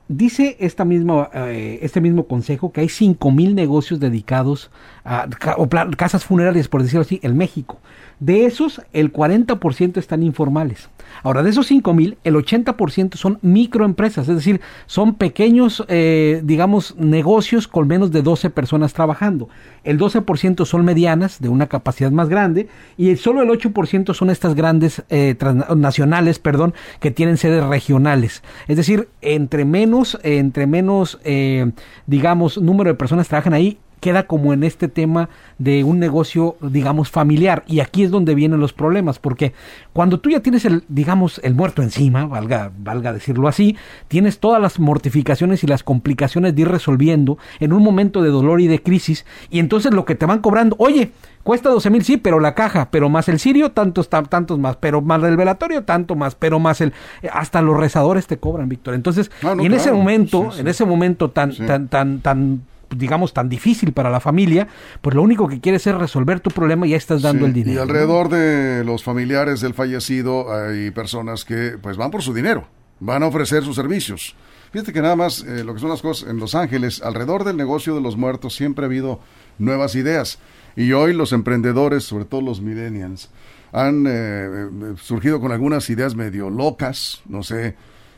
dice 0.08 0.56
esta 0.60 0.84
misma, 0.84 1.30
eh, 1.34 1.78
este 1.82 2.00
mismo 2.00 2.26
consejo 2.26 2.72
que 2.72 2.80
hay 2.82 2.88
5.000 2.88 3.54
negocios 3.54 3.98
dedicados 4.00 4.70
a 5.04 5.28
o 5.56 5.68
casas 5.96 6.24
funerarias, 6.24 6.68
por 6.68 6.82
decirlo 6.82 7.02
así, 7.02 7.20
en 7.22 7.36
México. 7.36 7.78
De 8.20 8.46
esos, 8.46 8.80
el 8.92 9.12
40% 9.12 9.98
están 9.98 10.22
informales. 10.22 10.88
Ahora, 11.22 11.42
de 11.42 11.50
esos 11.50 11.66
5 11.66 11.94
mil, 11.94 12.18
el 12.24 12.34
80% 12.34 13.16
son 13.16 13.38
microempresas, 13.42 14.28
es 14.28 14.34
decir, 14.34 14.60
son 14.86 15.14
pequeños, 15.14 15.84
eh, 15.88 16.40
digamos, 16.44 16.96
negocios 16.96 17.68
con 17.68 17.88
menos 17.88 18.10
de 18.12 18.22
12 18.22 18.50
personas 18.50 18.92
trabajando. 18.92 19.48
El 19.84 19.98
12% 19.98 20.64
son 20.64 20.84
medianas, 20.84 21.40
de 21.40 21.48
una 21.48 21.66
capacidad 21.66 22.10
más 22.10 22.28
grande, 22.28 22.68
y 22.96 23.14
solo 23.16 23.42
el 23.42 23.48
8% 23.48 24.14
son 24.14 24.30
estas 24.30 24.54
grandes 24.54 25.04
eh, 25.08 25.34
transnacionales, 25.38 26.38
perdón, 26.38 26.74
que 27.00 27.10
tienen 27.10 27.36
sedes 27.36 27.64
regionales. 27.64 28.42
Es 28.68 28.76
decir, 28.76 29.08
entre 29.20 29.64
menos, 29.64 30.18
entre 30.22 30.66
menos, 30.66 31.18
eh, 31.24 31.70
digamos, 32.06 32.58
número 32.58 32.90
de 32.90 32.94
personas 32.94 33.28
trabajan 33.28 33.54
ahí, 33.54 33.78
queda 34.00 34.26
como 34.26 34.52
en 34.52 34.62
este 34.62 34.88
tema 34.88 35.28
de 35.58 35.84
un 35.84 35.98
negocio, 35.98 36.56
digamos, 36.60 37.10
familiar. 37.10 37.64
Y 37.66 37.80
aquí 37.80 38.04
es 38.04 38.10
donde 38.10 38.34
vienen 38.34 38.60
los 38.60 38.72
problemas, 38.72 39.18
porque 39.18 39.52
cuando 39.92 40.20
tú 40.20 40.30
ya 40.30 40.40
tienes 40.40 40.64
el, 40.64 40.84
digamos, 40.88 41.40
el 41.42 41.54
muerto 41.54 41.82
encima, 41.82 42.26
valga, 42.26 42.72
valga 42.78 43.12
decirlo 43.12 43.48
así, 43.48 43.76
tienes 44.08 44.38
todas 44.38 44.60
las 44.60 44.78
mortificaciones 44.78 45.64
y 45.64 45.66
las 45.66 45.82
complicaciones 45.82 46.54
de 46.54 46.62
ir 46.62 46.68
resolviendo 46.68 47.38
en 47.60 47.72
un 47.72 47.82
momento 47.82 48.22
de 48.22 48.30
dolor 48.30 48.60
y 48.60 48.66
de 48.66 48.82
crisis, 48.82 49.24
y 49.50 49.58
entonces 49.58 49.92
lo 49.92 50.04
que 50.04 50.14
te 50.14 50.26
van 50.26 50.40
cobrando, 50.40 50.76
oye, 50.78 51.12
cuesta 51.42 51.70
12 51.70 51.90
mil, 51.90 52.04
sí, 52.04 52.16
pero 52.16 52.40
la 52.40 52.54
caja, 52.54 52.90
pero 52.90 53.08
más 53.08 53.28
el 53.28 53.38
sirio, 53.38 53.70
tantos, 53.70 54.08
tantos 54.10 54.58
más, 54.58 54.76
pero 54.76 55.00
más 55.00 55.22
el 55.22 55.36
velatorio, 55.36 55.84
tanto 55.84 56.16
más, 56.16 56.34
pero 56.34 56.58
más 56.58 56.80
el, 56.80 56.92
hasta 57.32 57.62
los 57.62 57.76
rezadores 57.76 58.26
te 58.26 58.38
cobran, 58.38 58.68
Víctor. 58.68 58.94
Entonces, 58.94 59.30
ah, 59.42 59.54
y 59.58 59.66
en 59.66 59.72
ese 59.72 59.92
momento, 59.92 60.50
en 60.58 60.68
ese 60.68 60.84
momento 60.84 61.30
tan, 61.30 61.54
tan, 61.54 61.88
tan, 61.88 62.20
tan 62.20 62.62
digamos, 62.90 63.32
tan 63.32 63.48
difícil 63.48 63.92
para 63.92 64.10
la 64.10 64.20
familia, 64.20 64.68
pues 65.00 65.14
lo 65.14 65.22
único 65.22 65.48
que 65.48 65.60
quieres 65.60 65.86
es 65.86 65.94
resolver 65.94 66.40
tu 66.40 66.50
problema 66.50 66.86
y 66.86 66.90
ya 66.90 66.96
estás 66.96 67.22
dando 67.22 67.46
el 67.46 67.52
dinero. 67.52 67.78
Y 67.78 67.82
alrededor 67.82 68.28
de 68.28 68.84
los 68.84 69.02
familiares 69.02 69.60
del 69.60 69.74
fallecido 69.74 70.52
hay 70.54 70.90
personas 70.90 71.44
que 71.44 71.78
pues 71.80 71.96
van 71.96 72.10
por 72.10 72.22
su 72.22 72.32
dinero, 72.32 72.68
van 73.00 73.22
a 73.22 73.26
ofrecer 73.26 73.62
sus 73.64 73.76
servicios. 73.76 74.36
Fíjate 74.72 74.92
que 74.92 75.00
nada 75.00 75.16
más 75.16 75.42
eh, 75.42 75.64
lo 75.64 75.74
que 75.74 75.80
son 75.80 75.90
las 75.90 76.02
cosas 76.02 76.28
en 76.28 76.38
Los 76.38 76.54
Ángeles, 76.54 77.00
alrededor 77.02 77.44
del 77.44 77.56
negocio 77.56 77.94
de 77.94 78.00
los 78.00 78.16
muertos 78.16 78.54
siempre 78.54 78.84
ha 78.84 78.88
habido 78.88 79.20
nuevas 79.58 79.94
ideas. 79.94 80.38
Y 80.76 80.92
hoy 80.92 81.14
los 81.14 81.32
emprendedores, 81.32 82.04
sobre 82.04 82.26
todo 82.26 82.42
los 82.42 82.60
millennials, 82.60 83.30
han 83.72 84.06
eh, 84.06 84.10
eh, 84.10 84.68
surgido 85.00 85.40
con 85.40 85.52
algunas 85.52 85.88
ideas 85.88 86.14
medio 86.14 86.50
locas. 86.50 87.22
No 87.26 87.42
sé, 87.42 87.74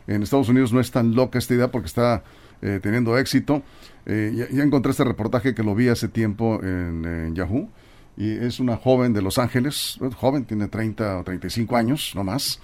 en 0.06 0.22
Estados 0.22 0.48
Unidos 0.48 0.72
no 0.72 0.80
es 0.80 0.90
tan 0.90 1.14
loca 1.14 1.38
esta 1.38 1.54
idea 1.54 1.70
porque 1.70 1.86
está 1.86 2.24
teniendo 2.60 3.16
éxito 3.16 3.62
eh, 4.08 4.48
ya, 4.50 4.62
encontré 4.62 4.90
este 4.90 5.04
reportaje 5.04 5.54
que 5.54 5.62
lo 5.62 5.74
vi 5.74 5.88
hace 5.88 6.08
tiempo 6.08 6.60
en, 6.62 7.34
Yahoo. 7.34 7.68
Y 8.16 8.32
es 8.32 8.58
una 8.58 8.76
joven 8.76 9.12
de 9.12 9.22
Los 9.22 9.38
Ángeles, 9.38 9.98
joven, 10.16 10.44
tiene 10.44 10.66
30 10.66 11.18
o 11.18 11.24
35 11.24 11.76
años, 11.76 12.12
no 12.16 12.24
más, 12.24 12.58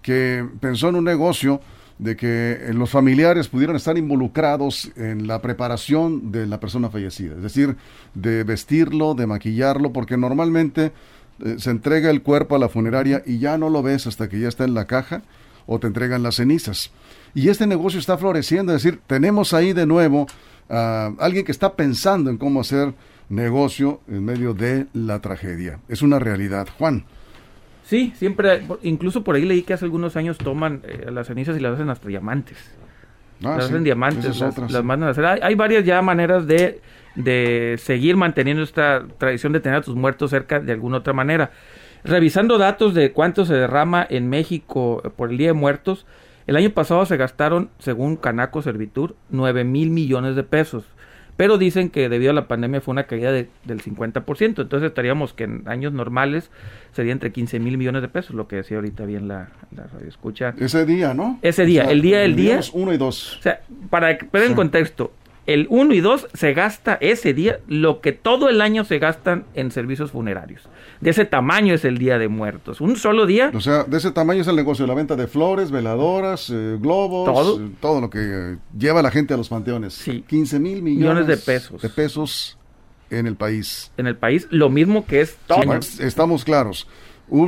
que 0.00 0.46
pensó 0.60 0.88
en 0.88 0.94
un 0.94 1.04
negocio 1.04 1.60
de 1.98 2.16
que 2.16 2.70
los 2.72 2.90
familiares 2.90 3.48
pudieran 3.48 3.76
estar 3.76 3.98
involucrados 3.98 4.90
en 4.96 5.26
la 5.26 5.42
preparación 5.42 6.32
de 6.32 6.46
la 6.46 6.58
persona 6.58 6.88
fallecida, 6.88 7.34
es 7.34 7.42
decir, 7.42 7.76
de 8.14 8.44
vestirlo, 8.44 9.14
de 9.14 9.26
maquillarlo, 9.26 9.92
porque 9.92 10.16
normalmente 10.16 10.92
eh, 11.44 11.56
se 11.58 11.70
entrega 11.70 12.10
el 12.10 12.22
cuerpo 12.22 12.56
a 12.56 12.58
la 12.58 12.68
funeraria 12.68 13.22
y 13.26 13.38
ya 13.38 13.58
no 13.58 13.68
lo 13.68 13.82
ves 13.82 14.06
hasta 14.06 14.28
que 14.28 14.40
ya 14.40 14.48
está 14.48 14.64
en 14.64 14.74
la 14.74 14.86
caja 14.86 15.22
o 15.66 15.78
te 15.78 15.86
entregan 15.86 16.22
las 16.22 16.36
cenizas. 16.36 16.90
Y 17.34 17.48
este 17.48 17.66
negocio 17.66 17.98
está 17.98 18.16
floreciendo, 18.16 18.74
es 18.74 18.82
decir, 18.82 19.00
tenemos 19.06 19.52
ahí 19.52 19.72
de 19.72 19.86
nuevo 19.86 20.26
alguien 20.68 21.44
que 21.44 21.52
está 21.52 21.74
pensando 21.74 22.30
en 22.30 22.38
cómo 22.38 22.60
hacer 22.60 22.94
negocio 23.28 24.00
en 24.08 24.24
medio 24.24 24.54
de 24.54 24.86
la 24.92 25.20
tragedia. 25.20 25.78
Es 25.88 26.02
una 26.02 26.18
realidad. 26.18 26.68
Juan. 26.78 27.04
Sí, 27.84 28.12
siempre, 28.16 28.62
incluso 28.82 29.22
por 29.22 29.36
ahí 29.36 29.44
leí 29.44 29.62
que 29.62 29.74
hace 29.74 29.84
algunos 29.84 30.16
años 30.16 30.38
toman 30.38 30.82
eh, 30.84 31.10
las 31.10 31.26
cenizas 31.26 31.56
y 31.56 31.60
las 31.60 31.74
hacen 31.74 31.90
hasta 31.90 32.08
diamantes. 32.08 32.56
Ah, 33.42 33.56
las 33.56 33.66
hacen 33.66 33.84
diamantes, 33.84 34.40
las, 34.40 34.84
mandan 34.84 35.08
a 35.08 35.10
hacer. 35.10 35.24
Hay, 35.26 35.54
varias 35.54 35.84
ya 35.84 36.00
maneras 36.00 36.46
de, 36.46 36.80
de 37.14 37.76
seguir 37.78 38.16
manteniendo 38.16 38.62
esta 38.62 39.04
tradición 39.18 39.52
de 39.52 39.60
tener 39.60 39.78
a 39.78 39.82
tus 39.82 39.94
muertos 39.94 40.30
cerca 40.30 40.60
de 40.60 40.72
alguna 40.72 40.98
otra 40.98 41.12
manera. 41.12 41.50
Revisando 42.04 42.56
datos 42.56 42.94
de 42.94 43.12
cuánto 43.12 43.44
se 43.44 43.54
derrama 43.54 44.06
en 44.08 44.30
México 44.30 45.02
por 45.16 45.30
el 45.30 45.36
Día 45.36 45.48
de 45.48 45.54
Muertos, 45.54 46.06
el 46.46 46.56
año 46.56 46.70
pasado 46.70 47.06
se 47.06 47.16
gastaron, 47.16 47.70
según 47.78 48.16
Canaco 48.16 48.62
Servitur, 48.62 49.16
9 49.30 49.64
mil 49.64 49.90
millones 49.90 50.36
de 50.36 50.42
pesos. 50.42 50.84
Pero 51.36 51.58
dicen 51.58 51.90
que 51.90 52.08
debido 52.08 52.30
a 52.30 52.34
la 52.34 52.46
pandemia 52.46 52.80
fue 52.80 52.92
una 52.92 53.04
caída 53.04 53.32
del 53.32 53.48
50%. 53.64 54.42
Entonces 54.42 54.82
estaríamos 54.82 55.32
que 55.32 55.44
en 55.44 55.64
años 55.66 55.92
normales 55.92 56.50
sería 56.92 57.12
entre 57.12 57.32
15 57.32 57.58
mil 57.58 57.76
millones 57.76 58.02
de 58.02 58.08
pesos, 58.08 58.36
lo 58.36 58.46
que 58.46 58.56
decía 58.56 58.76
ahorita 58.76 59.04
bien 59.04 59.26
la, 59.26 59.48
radio 59.72 60.06
escucha. 60.06 60.54
Ese 60.58 60.86
día, 60.86 61.12
¿no? 61.12 61.40
Ese 61.42 61.64
día, 61.64 61.84
el 61.90 62.02
día 62.02 62.20
del 62.20 62.36
día. 62.36 62.60
Uno 62.72 62.92
y 62.92 62.98
dos. 62.98 63.38
O 63.38 63.42
sea, 63.42 63.62
para 63.90 64.16
poner 64.16 64.48
en 64.48 64.54
contexto, 64.54 65.10
el 65.46 65.66
1 65.68 65.92
y 65.92 66.00
2 66.00 66.28
se 66.32 66.54
gasta 66.54 66.96
ese 67.00 67.34
día 67.34 67.58
lo 67.68 68.00
que 68.00 68.12
todo 68.12 68.48
el 68.48 68.62
año 68.62 68.84
se 68.84 68.98
gastan 68.98 69.44
en 69.54 69.70
servicios 69.70 70.12
funerarios. 70.12 70.62
De 71.00 71.10
ese 71.10 71.24
tamaño 71.24 71.74
es 71.74 71.84
el 71.84 71.98
Día 71.98 72.18
de 72.18 72.28
Muertos. 72.28 72.80
Un 72.80 72.96
solo 72.96 73.26
día. 73.26 73.50
O 73.54 73.60
sea, 73.60 73.84
de 73.84 73.96
ese 73.96 74.10
tamaño 74.10 74.42
es 74.42 74.48
el 74.48 74.56
negocio, 74.56 74.86
la 74.86 74.94
venta 74.94 75.16
de 75.16 75.26
flores, 75.26 75.70
veladoras, 75.70 76.50
eh, 76.50 76.78
globos, 76.80 77.32
¿Todo? 77.32 77.60
Eh, 77.60 77.70
todo 77.80 78.00
lo 78.00 78.10
que 78.10 78.18
eh, 78.20 78.56
lleva 78.76 79.02
la 79.02 79.10
gente 79.10 79.34
a 79.34 79.36
los 79.36 79.48
panteones. 79.48 79.94
Sí. 79.94 80.24
15 80.26 80.60
mil 80.60 80.82
millones, 80.82 81.26
de 81.26 81.36
pesos. 81.36 81.82
De 81.82 81.88
pesos 81.88 82.58
en 83.10 83.26
el 83.26 83.36
país. 83.36 83.92
En 83.96 84.06
el 84.06 84.16
país, 84.16 84.46
lo 84.50 84.70
mismo 84.70 85.06
que 85.06 85.20
es 85.20 85.36
todo. 85.46 85.74
estamos 86.00 86.44
claros 86.44 86.86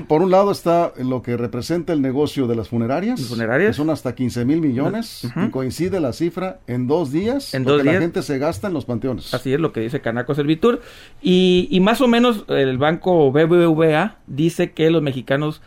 por 0.08 0.22
un 0.22 0.30
lado 0.30 0.50
está 0.50 0.92
lo 0.98 1.22
que 1.22 1.36
representa 1.36 1.92
el 1.92 2.00
negocio 2.02 2.46
de 2.46 2.56
las 2.56 2.68
funerarias. 2.68 3.20
¿Funerarias? 3.20 3.70
Que 3.70 3.74
son 3.74 3.90
hasta 3.90 4.14
15 4.14 4.44
mil 4.44 4.60
millones. 4.60 5.26
Y 5.36 5.50
coincide 5.50 6.00
la 6.00 6.12
cifra 6.12 6.60
en 6.66 6.86
dos 6.86 7.12
días. 7.12 7.54
En 7.54 7.64
dos 7.64 7.82
días. 7.82 7.94
la 7.94 8.00
gente 8.00 8.22
se 8.22 8.38
gasta 8.38 8.68
en 8.68 8.74
los 8.74 8.84
panteones. 8.84 9.34
Así 9.34 9.52
es 9.52 9.60
lo 9.60 9.72
que 9.72 9.80
dice 9.80 10.00
Canaco 10.00 10.34
Servitur. 10.34 10.80
Y, 11.22 11.68
y 11.70 11.80
más 11.80 12.00
o 12.00 12.08
menos 12.08 12.44
el 12.48 12.78
banco 12.78 13.30
BBVA 13.30 14.16
dice 14.26 14.72
que 14.72 14.90
los 14.90 15.02
mexicanos 15.02 15.60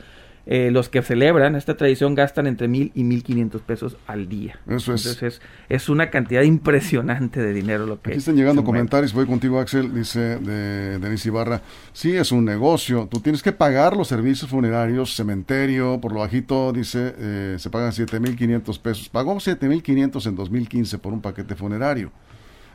eh, 0.46 0.72
los 0.72 0.90
que 0.90 1.02
celebran 1.02 1.56
esta 1.56 1.78
tradición 1.78 2.16
gastan 2.16 2.48
entre 2.48 2.68
mil 2.68 2.92
y 2.96 3.04
mil 3.04 3.24
quinientos 3.24 3.62
pesos 3.62 3.98
al 4.08 4.28
día. 4.28 4.60
Eso 4.68 4.94
es. 4.94 5.06
Entonces 5.06 5.42
es, 5.70 5.90
una 5.90 6.10
cantidad 6.10 6.42
impresionante 6.42 7.42
de 7.42 7.54
dinero 7.54 7.86
lo 7.86 8.02
que. 8.02 8.12
Aquí 8.12 8.20
están 8.20 8.36
llegando 8.36 8.64
comentarios. 8.64 9.14
Voy 9.14 9.26
contigo, 9.26 9.60
Axel. 9.60 9.94
Dice 9.94 10.38
de 10.38 10.98
Denis 11.00 11.26
Ibarra. 11.26 11.62
Sí, 11.94 12.16
es 12.16 12.32
un 12.32 12.46
negocio. 12.46 13.08
Tú 13.12 13.20
tienes 13.20 13.44
que 13.44 13.52
pagar 13.52 13.96
los 13.96 14.08
servicios 14.08 14.50
funerarios, 14.50 15.16
cementerio, 15.16 16.00
por 16.02 16.14
lo 16.14 16.22
bajito, 16.22 16.72
dice, 16.74 17.14
eh, 17.18 17.56
se 17.60 17.70
pagan 17.70 17.92
siete 17.92 18.20
mil 18.20 18.36
quinientos 18.36 18.80
pesos. 18.80 19.10
Pagó 19.10 19.40
siete 19.40 19.68
mil 19.68 19.84
quinientos 19.84 20.26
en 20.26 20.36
2015 20.36 20.98
por 20.98 21.14
un 21.14 21.22
paquete 21.22 21.56
funerario. 21.56 22.12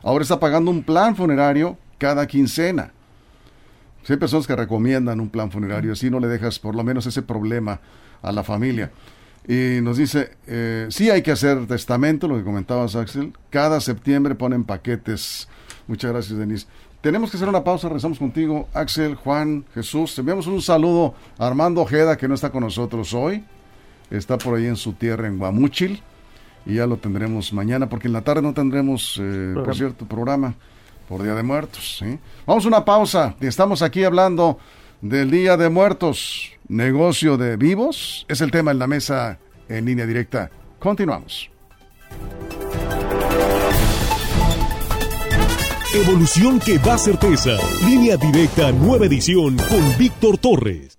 Ahora 0.03 0.21
está 0.21 0.39
pagando 0.39 0.71
un 0.71 0.83
plan 0.83 1.15
funerario 1.15 1.77
cada 1.97 2.27
quincena 2.27 2.93
hay 4.13 4.17
personas 4.17 4.47
que 4.47 4.55
recomiendan 4.55 5.19
un 5.19 5.29
plan 5.29 5.51
funerario, 5.51 5.93
así 5.93 6.09
no 6.09 6.19
le 6.19 6.27
dejas 6.27 6.59
por 6.59 6.75
lo 6.75 6.83
menos 6.83 7.05
ese 7.05 7.21
problema 7.21 7.79
a 8.21 8.31
la 8.31 8.43
familia. 8.43 8.91
Y 9.47 9.79
nos 9.81 9.97
dice, 9.97 10.31
eh, 10.47 10.87
sí 10.89 11.09
hay 11.09 11.21
que 11.21 11.31
hacer 11.31 11.67
testamento, 11.67 12.27
lo 12.27 12.37
que 12.37 12.43
comentabas 12.43 12.95
Axel, 12.95 13.33
cada 13.49 13.79
septiembre 13.79 14.35
ponen 14.35 14.63
paquetes. 14.63 15.47
Muchas 15.87 16.11
gracias, 16.11 16.37
Denise. 16.37 16.67
Tenemos 17.01 17.29
que 17.29 17.37
hacer 17.37 17.47
una 17.47 17.63
pausa, 17.63 17.87
rezamos 17.87 18.17
contigo, 18.17 18.67
Axel, 18.73 19.13
Juan, 19.13 19.63
Jesús. 19.75 20.17
Enviamos 20.17 20.47
un 20.47 20.59
saludo 20.61 21.13
a 21.37 21.45
Armando 21.45 21.81
Ojeda, 21.81 22.17
que 22.17 22.27
no 22.27 22.33
está 22.33 22.49
con 22.49 22.63
nosotros 22.63 23.13
hoy. 23.13 23.43
Está 24.09 24.39
por 24.39 24.57
ahí 24.57 24.65
en 24.65 24.75
su 24.75 24.93
tierra, 24.93 25.27
en 25.27 25.37
Guamúchil. 25.37 26.01
Y 26.65 26.75
ya 26.75 26.87
lo 26.87 26.97
tendremos 26.97 27.53
mañana, 27.53 27.89
porque 27.89 28.07
en 28.07 28.13
la 28.13 28.21
tarde 28.21 28.41
no 28.41 28.55
tendremos, 28.55 29.19
eh, 29.21 29.53
por 29.53 29.75
cierto, 29.75 30.07
programa 30.07 30.55
por 31.07 31.23
Día 31.23 31.35
de 31.35 31.43
Muertos. 31.43 31.97
¿sí? 31.99 32.19
Vamos 32.45 32.65
a 32.65 32.67
una 32.67 32.85
pausa. 32.85 33.35
Estamos 33.39 33.81
aquí 33.81 34.03
hablando 34.03 34.57
del 35.01 35.31
Día 35.31 35.57
de 35.57 35.69
Muertos, 35.69 36.51
negocio 36.67 37.37
de 37.37 37.57
vivos. 37.57 38.25
Es 38.27 38.41
el 38.41 38.51
tema 38.51 38.71
en 38.71 38.79
la 38.79 38.87
mesa 38.87 39.39
en 39.69 39.85
línea 39.85 40.05
directa. 40.05 40.49
Continuamos. 40.79 41.49
Evolución 45.93 46.59
que 46.59 46.77
da 46.77 46.97
certeza. 46.97 47.51
Línea 47.87 48.17
directa, 48.17 48.71
nueva 48.71 49.05
edición 49.05 49.55
con 49.57 49.97
Víctor 49.97 50.37
Torres. 50.37 50.97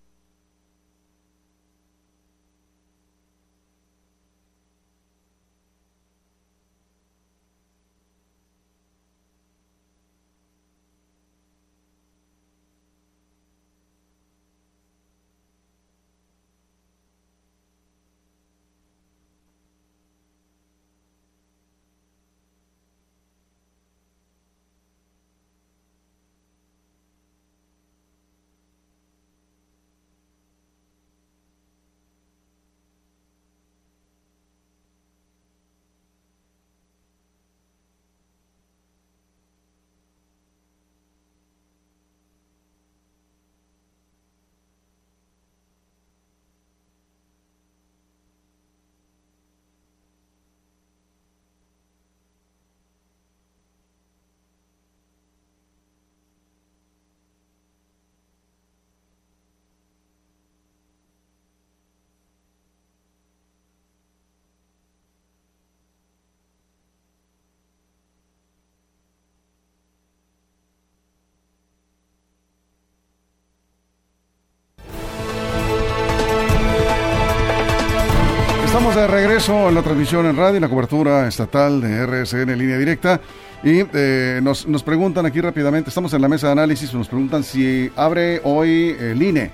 Regreso 79.06 79.68
en 79.68 79.75
la 79.75 79.82
transmisión 79.82 80.26
en 80.26 80.36
radio, 80.36 80.56
en 80.56 80.62
la 80.62 80.68
cobertura 80.68 81.26
estatal 81.28 81.80
de 81.80 82.06
RSN 82.06 82.56
línea 82.56 82.78
directa. 82.78 83.20
Y 83.62 83.84
eh, 83.92 84.40
nos, 84.42 84.66
nos, 84.66 84.82
preguntan 84.82 85.26
aquí 85.26 85.40
rápidamente, 85.40 85.88
estamos 85.88 86.12
en 86.12 86.22
la 86.22 86.28
mesa 86.28 86.48
de 86.48 86.52
análisis, 86.52 86.92
nos 86.92 87.08
preguntan 87.08 87.42
si 87.42 87.90
abre 87.96 88.40
hoy 88.44 88.96
el 88.98 89.22
INE. 89.22 89.50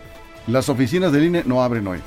Las 0.48 0.68
oficinas 0.68 1.12
del 1.12 1.24
INE 1.24 1.42
no 1.46 1.62
abren 1.62 1.86
hoy. 1.86 2.00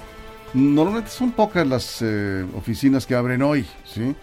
Normalmente 0.53 1.09
son 1.09 1.31
pocas 1.31 1.65
las 1.67 2.01
eh, 2.01 2.45
oficinas 2.55 3.05
que 3.05 3.15
abren 3.15 3.41
hoy, 3.41 3.65
¿sí? 3.85 4.15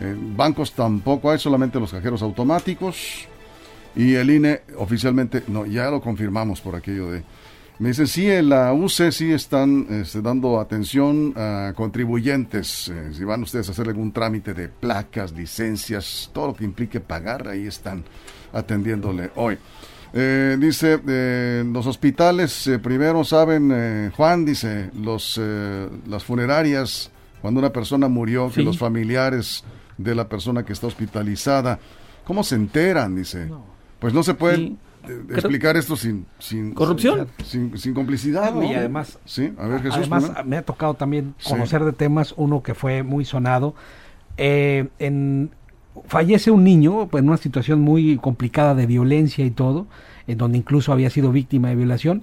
Eh, 0.00 0.16
bancos 0.16 0.72
tampoco 0.72 1.30
hay, 1.30 1.38
solamente 1.38 1.78
los 1.78 1.92
cajeros 1.92 2.22
automáticos. 2.22 3.26
Y 3.94 4.14
el 4.14 4.30
INE 4.30 4.62
oficialmente, 4.78 5.42
no, 5.48 5.66
ya 5.66 5.90
lo 5.90 6.00
confirmamos 6.00 6.60
por 6.60 6.76
aquello 6.76 7.10
de 7.10 7.22
me 7.82 7.88
dicen, 7.88 8.06
sí, 8.06 8.30
en 8.30 8.48
la 8.48 8.72
UCE 8.72 9.10
sí 9.10 9.32
están 9.32 9.88
este, 9.90 10.22
dando 10.22 10.60
atención 10.60 11.34
a 11.36 11.72
contribuyentes. 11.74 12.86
Eh, 12.86 13.12
si 13.12 13.24
van 13.24 13.42
ustedes 13.42 13.68
a 13.68 13.72
hacer 13.72 13.88
algún 13.88 14.12
trámite 14.12 14.54
de 14.54 14.68
placas, 14.68 15.32
licencias, 15.32 16.30
todo 16.32 16.46
lo 16.46 16.54
que 16.54 16.62
implique 16.62 17.00
pagar, 17.00 17.48
ahí 17.48 17.66
están 17.66 18.04
atendiéndole 18.52 19.32
hoy. 19.34 19.58
Eh, 20.12 20.56
dice, 20.60 21.00
eh, 21.08 21.64
los 21.66 21.84
hospitales 21.88 22.70
primero 22.80 23.24
saben, 23.24 24.12
Juan 24.12 24.44
dice, 24.44 24.92
los, 24.94 25.40
las 26.06 26.22
funerarias, 26.22 27.10
cuando 27.40 27.58
una 27.58 27.72
persona 27.72 28.06
murió, 28.06 28.48
que 28.48 28.62
los 28.62 28.78
familiares 28.78 29.64
de 29.98 30.14
la 30.14 30.28
persona 30.28 30.64
que 30.64 30.72
está 30.72 30.86
hospitalizada, 30.86 31.80
¿cómo 32.22 32.44
se 32.44 32.54
enteran? 32.54 33.16
Dice, 33.16 33.48
pues 33.98 34.14
no 34.14 34.22
se 34.22 34.34
pueden 34.34 34.78
explicar 35.30 35.76
esto 35.76 35.96
sin, 35.96 36.26
sin 36.38 36.72
corrupción, 36.74 37.28
sin, 37.44 37.76
sin 37.78 37.94
complicidad. 37.94 38.54
Y 38.62 38.74
además, 38.74 39.18
sí, 39.24 39.52
a 39.58 39.66
ver, 39.66 39.82
Jesús, 39.82 39.98
además 39.98 40.32
me 40.44 40.56
ha 40.56 40.62
tocado 40.62 40.94
también 40.94 41.34
conocer 41.46 41.84
de 41.84 41.92
temas, 41.92 42.34
uno 42.36 42.62
que 42.62 42.74
fue 42.74 43.02
muy 43.02 43.24
sonado. 43.24 43.74
Eh, 44.36 44.88
en, 44.98 45.50
fallece 46.06 46.50
un 46.50 46.64
niño 46.64 47.08
pues, 47.08 47.22
en 47.22 47.28
una 47.28 47.36
situación 47.36 47.80
muy 47.80 48.16
complicada 48.16 48.74
de 48.74 48.86
violencia 48.86 49.44
y 49.44 49.50
todo, 49.50 49.86
en 50.26 50.38
donde 50.38 50.58
incluso 50.58 50.92
había 50.92 51.10
sido 51.10 51.32
víctima 51.32 51.68
de 51.68 51.76
violación. 51.76 52.22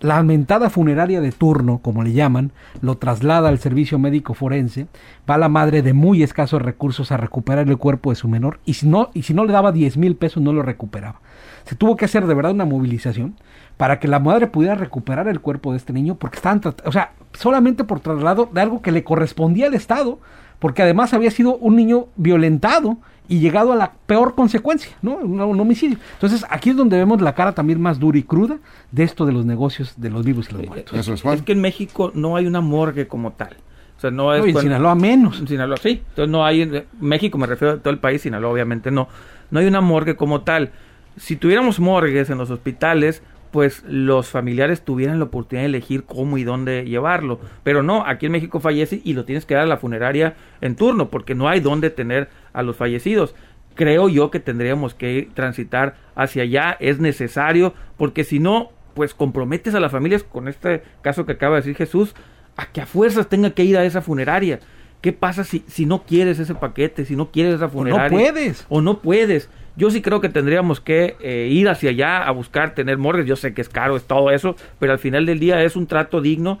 La 0.00 0.16
lamentada 0.16 0.70
funeraria 0.70 1.20
de 1.20 1.30
turno, 1.30 1.80
como 1.82 2.02
le 2.02 2.14
llaman, 2.14 2.52
lo 2.80 2.96
traslada 2.96 3.50
al 3.50 3.58
servicio 3.58 3.98
médico 3.98 4.32
forense, 4.32 4.86
va 5.28 5.36
la 5.36 5.50
madre 5.50 5.82
de 5.82 5.92
muy 5.92 6.22
escasos 6.22 6.62
recursos 6.62 7.12
a 7.12 7.18
recuperar 7.18 7.68
el 7.68 7.76
cuerpo 7.76 8.08
de 8.08 8.16
su 8.16 8.26
menor 8.26 8.60
y 8.64 8.74
si 8.74 8.88
no, 8.88 9.10
y 9.12 9.22
si 9.22 9.34
no 9.34 9.44
le 9.44 9.52
daba 9.52 9.72
10 9.72 9.98
mil 9.98 10.16
pesos 10.16 10.42
no 10.42 10.54
lo 10.54 10.62
recuperaba. 10.62 11.20
Se 11.64 11.74
tuvo 11.74 11.96
que 11.96 12.06
hacer 12.06 12.26
de 12.26 12.34
verdad 12.34 12.52
una 12.52 12.64
movilización 12.64 13.36
para 13.76 13.98
que 13.98 14.08
la 14.08 14.20
madre 14.20 14.46
pudiera 14.46 14.74
recuperar 14.74 15.28
el 15.28 15.40
cuerpo 15.40 15.72
de 15.72 15.76
este 15.76 15.92
niño, 15.92 16.14
porque 16.14 16.36
estaban, 16.36 16.62
o 16.84 16.92
sea, 16.92 17.12
solamente 17.34 17.84
por 17.84 18.00
traslado 18.00 18.48
de 18.50 18.60
algo 18.60 18.80
que 18.80 18.92
le 18.92 19.04
correspondía 19.04 19.66
al 19.66 19.74
Estado, 19.74 20.18
porque 20.58 20.82
además 20.82 21.12
había 21.12 21.30
sido 21.30 21.56
un 21.56 21.76
niño 21.76 22.06
violentado 22.16 22.98
y 23.30 23.38
llegado 23.38 23.72
a 23.72 23.76
la 23.76 23.92
peor 24.06 24.34
consecuencia, 24.34 24.94
¿no? 25.00 25.14
Un, 25.14 25.58
homicidio. 25.58 25.96
Entonces, 26.14 26.44
aquí 26.50 26.70
es 26.70 26.76
donde 26.76 26.98
vemos 26.98 27.22
la 27.22 27.34
cara 27.34 27.52
también 27.52 27.80
más 27.80 27.98
dura 27.98 28.18
y 28.18 28.22
cruda 28.22 28.58
de 28.90 29.04
esto 29.04 29.24
de 29.24 29.32
los 29.32 29.46
negocios 29.46 29.94
de 29.96 30.10
los 30.10 30.24
vivos 30.24 30.48
y 30.50 30.54
los 30.54 30.66
muertos. 30.66 30.98
Eso 30.98 31.14
es, 31.14 31.24
es 31.24 31.42
que 31.42 31.52
en 31.52 31.62
México 31.62 32.10
no 32.14 32.36
hay 32.36 32.46
una 32.46 32.60
morgue 32.60 33.06
como 33.06 33.32
tal. 33.32 33.56
O 33.96 34.00
sea, 34.00 34.10
no 34.10 34.34
es. 34.34 34.40
No, 34.40 34.46
y 34.46 34.50
en 34.50 34.58
Sinaloa 34.58 34.94
menos. 34.94 35.40
En 35.40 35.48
Sinaloa 35.48 35.78
sí. 35.78 36.02
Entonces, 36.08 36.30
no 36.30 36.44
hay. 36.44 36.62
En 36.62 36.84
México, 37.00 37.38
me 37.38 37.46
refiero 37.46 37.74
a 37.74 37.76
todo 37.78 37.92
el 37.92 38.00
país, 38.00 38.20
Sinaloa 38.20 38.52
obviamente 38.52 38.90
no. 38.90 39.08
No 39.50 39.60
hay 39.60 39.66
una 39.66 39.80
morgue 39.80 40.16
como 40.16 40.42
tal 40.42 40.72
si 41.16 41.36
tuviéramos 41.36 41.80
morgues 41.80 42.30
en 42.30 42.38
los 42.38 42.50
hospitales, 42.50 43.22
pues 43.50 43.82
los 43.86 44.28
familiares 44.28 44.82
tuvieran 44.82 45.18
la 45.18 45.26
oportunidad 45.26 45.64
de 45.64 45.68
elegir 45.68 46.04
cómo 46.04 46.38
y 46.38 46.44
dónde 46.44 46.84
llevarlo. 46.84 47.40
Pero 47.62 47.82
no, 47.82 48.06
aquí 48.06 48.26
en 48.26 48.32
México 48.32 48.60
fallece 48.60 49.00
y 49.04 49.12
lo 49.12 49.24
tienes 49.24 49.44
que 49.44 49.54
dar 49.54 49.64
a 49.64 49.66
la 49.66 49.76
funeraria 49.76 50.34
en 50.60 50.76
turno, 50.76 51.08
porque 51.08 51.34
no 51.34 51.48
hay 51.48 51.60
dónde 51.60 51.90
tener 51.90 52.28
a 52.52 52.62
los 52.62 52.76
fallecidos. 52.76 53.34
Creo 53.74 54.08
yo 54.08 54.30
que 54.30 54.40
tendríamos 54.40 54.94
que 54.94 55.28
transitar 55.34 55.94
hacia 56.14 56.42
allá, 56.42 56.76
es 56.80 56.98
necesario, 56.98 57.74
porque 57.96 58.24
si 58.24 58.38
no, 58.38 58.70
pues 58.94 59.14
comprometes 59.14 59.74
a 59.74 59.80
las 59.80 59.92
familias, 59.92 60.24
con 60.24 60.48
este 60.48 60.82
caso 61.02 61.24
que 61.24 61.32
acaba 61.32 61.56
de 61.56 61.62
decir 61.62 61.76
Jesús, 61.76 62.14
a 62.56 62.66
que 62.66 62.80
a 62.80 62.86
fuerzas 62.86 63.28
tenga 63.28 63.50
que 63.50 63.64
ir 63.64 63.78
a 63.78 63.84
esa 63.84 64.02
funeraria. 64.02 64.60
¿Qué 65.00 65.12
pasa 65.12 65.44
si, 65.44 65.64
si 65.66 65.86
no 65.86 66.02
quieres 66.02 66.38
ese 66.38 66.54
paquete, 66.54 67.06
si 67.06 67.16
no 67.16 67.30
quieres 67.30 67.54
esa 67.54 67.68
funeraria? 67.68 68.06
O 68.06 68.10
no 68.10 68.18
puedes. 68.18 68.66
O 68.68 68.80
no 68.82 68.98
puedes. 68.98 69.48
Yo 69.76 69.90
sí 69.90 70.02
creo 70.02 70.20
que 70.20 70.28
tendríamos 70.28 70.80
que 70.80 71.16
eh, 71.20 71.48
ir 71.50 71.68
hacia 71.68 71.90
allá 71.90 72.22
a 72.24 72.30
buscar 72.32 72.74
tener 72.74 72.98
morgues. 72.98 73.24
Yo 73.24 73.36
sé 73.36 73.54
que 73.54 73.62
es 73.62 73.70
caro, 73.70 73.96
es 73.96 74.04
todo 74.04 74.30
eso, 74.30 74.56
pero 74.78 74.92
al 74.92 74.98
final 74.98 75.24
del 75.24 75.38
día 75.38 75.62
es 75.62 75.74
un 75.74 75.86
trato 75.86 76.20
digno 76.20 76.58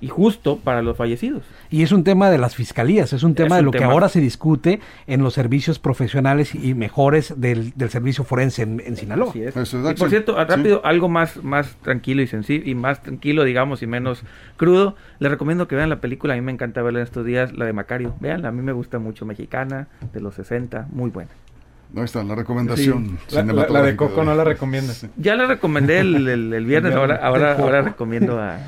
y 0.00 0.08
justo 0.08 0.58
para 0.58 0.82
los 0.82 0.96
fallecidos. 0.96 1.42
Y 1.70 1.82
es 1.82 1.92
un 1.92 2.04
tema 2.04 2.30
de 2.30 2.38
las 2.38 2.54
fiscalías, 2.54 3.12
es 3.12 3.22
un 3.22 3.34
tema 3.34 3.56
de 3.56 3.62
lo 3.62 3.70
que 3.70 3.84
ahora 3.84 4.08
se 4.08 4.20
discute 4.20 4.80
en 5.06 5.22
los 5.22 5.34
servicios 5.34 5.78
profesionales 5.78 6.54
y 6.54 6.74
mejores 6.74 7.34
del, 7.40 7.72
servicio 7.88 8.24
forense 8.24 8.62
en, 8.62 8.96
Sinaloa. 8.96 9.32
y 9.34 9.94
por 9.94 10.10
cierto, 10.10 10.36
rápido, 10.44 10.80
algo 10.84 11.08
más, 11.08 11.42
más 11.42 11.76
tranquilo 11.82 12.22
y 12.22 12.26
sencillo, 12.26 12.62
y 12.64 12.74
más 12.74 13.02
tranquilo, 13.02 13.44
digamos, 13.44 13.82
y 13.82 13.86
menos 13.86 14.22
crudo. 14.56 14.96
Les 15.18 15.30
recomiendo 15.30 15.68
que 15.68 15.76
vean 15.76 15.88
la 15.88 16.00
película, 16.00 16.34
a 16.34 16.36
mí 16.36 16.42
me 16.42 16.52
encanta 16.52 16.82
verla 16.82 17.00
en 17.00 17.04
estos 17.04 17.24
días, 17.24 17.52
la 17.52 17.64
de 17.64 17.72
Macario. 17.72 18.14
Vean, 18.20 18.44
a 18.46 18.52
mí 18.52 18.62
me 18.62 18.72
gusta 18.72 18.98
mucho, 18.98 19.26
mexicana, 19.26 19.88
de 20.12 20.20
los 20.20 20.34
60, 20.34 20.88
muy 20.90 21.10
buena. 21.10 21.30
No 21.92 22.04
está 22.04 22.22
la 22.22 22.34
recomendación. 22.34 23.18
La, 23.30 23.82
de 23.82 23.96
Coco 23.96 24.22
no 24.22 24.34
la 24.34 24.44
recomiendas. 24.44 25.06
Ya 25.16 25.36
la 25.36 25.46
recomendé 25.46 26.00
el, 26.00 26.28
el, 26.28 26.66
viernes, 26.66 26.94
ahora, 26.96 27.16
ahora, 27.16 27.54
ahora 27.58 27.82
recomiendo 27.82 28.38
a... 28.38 28.58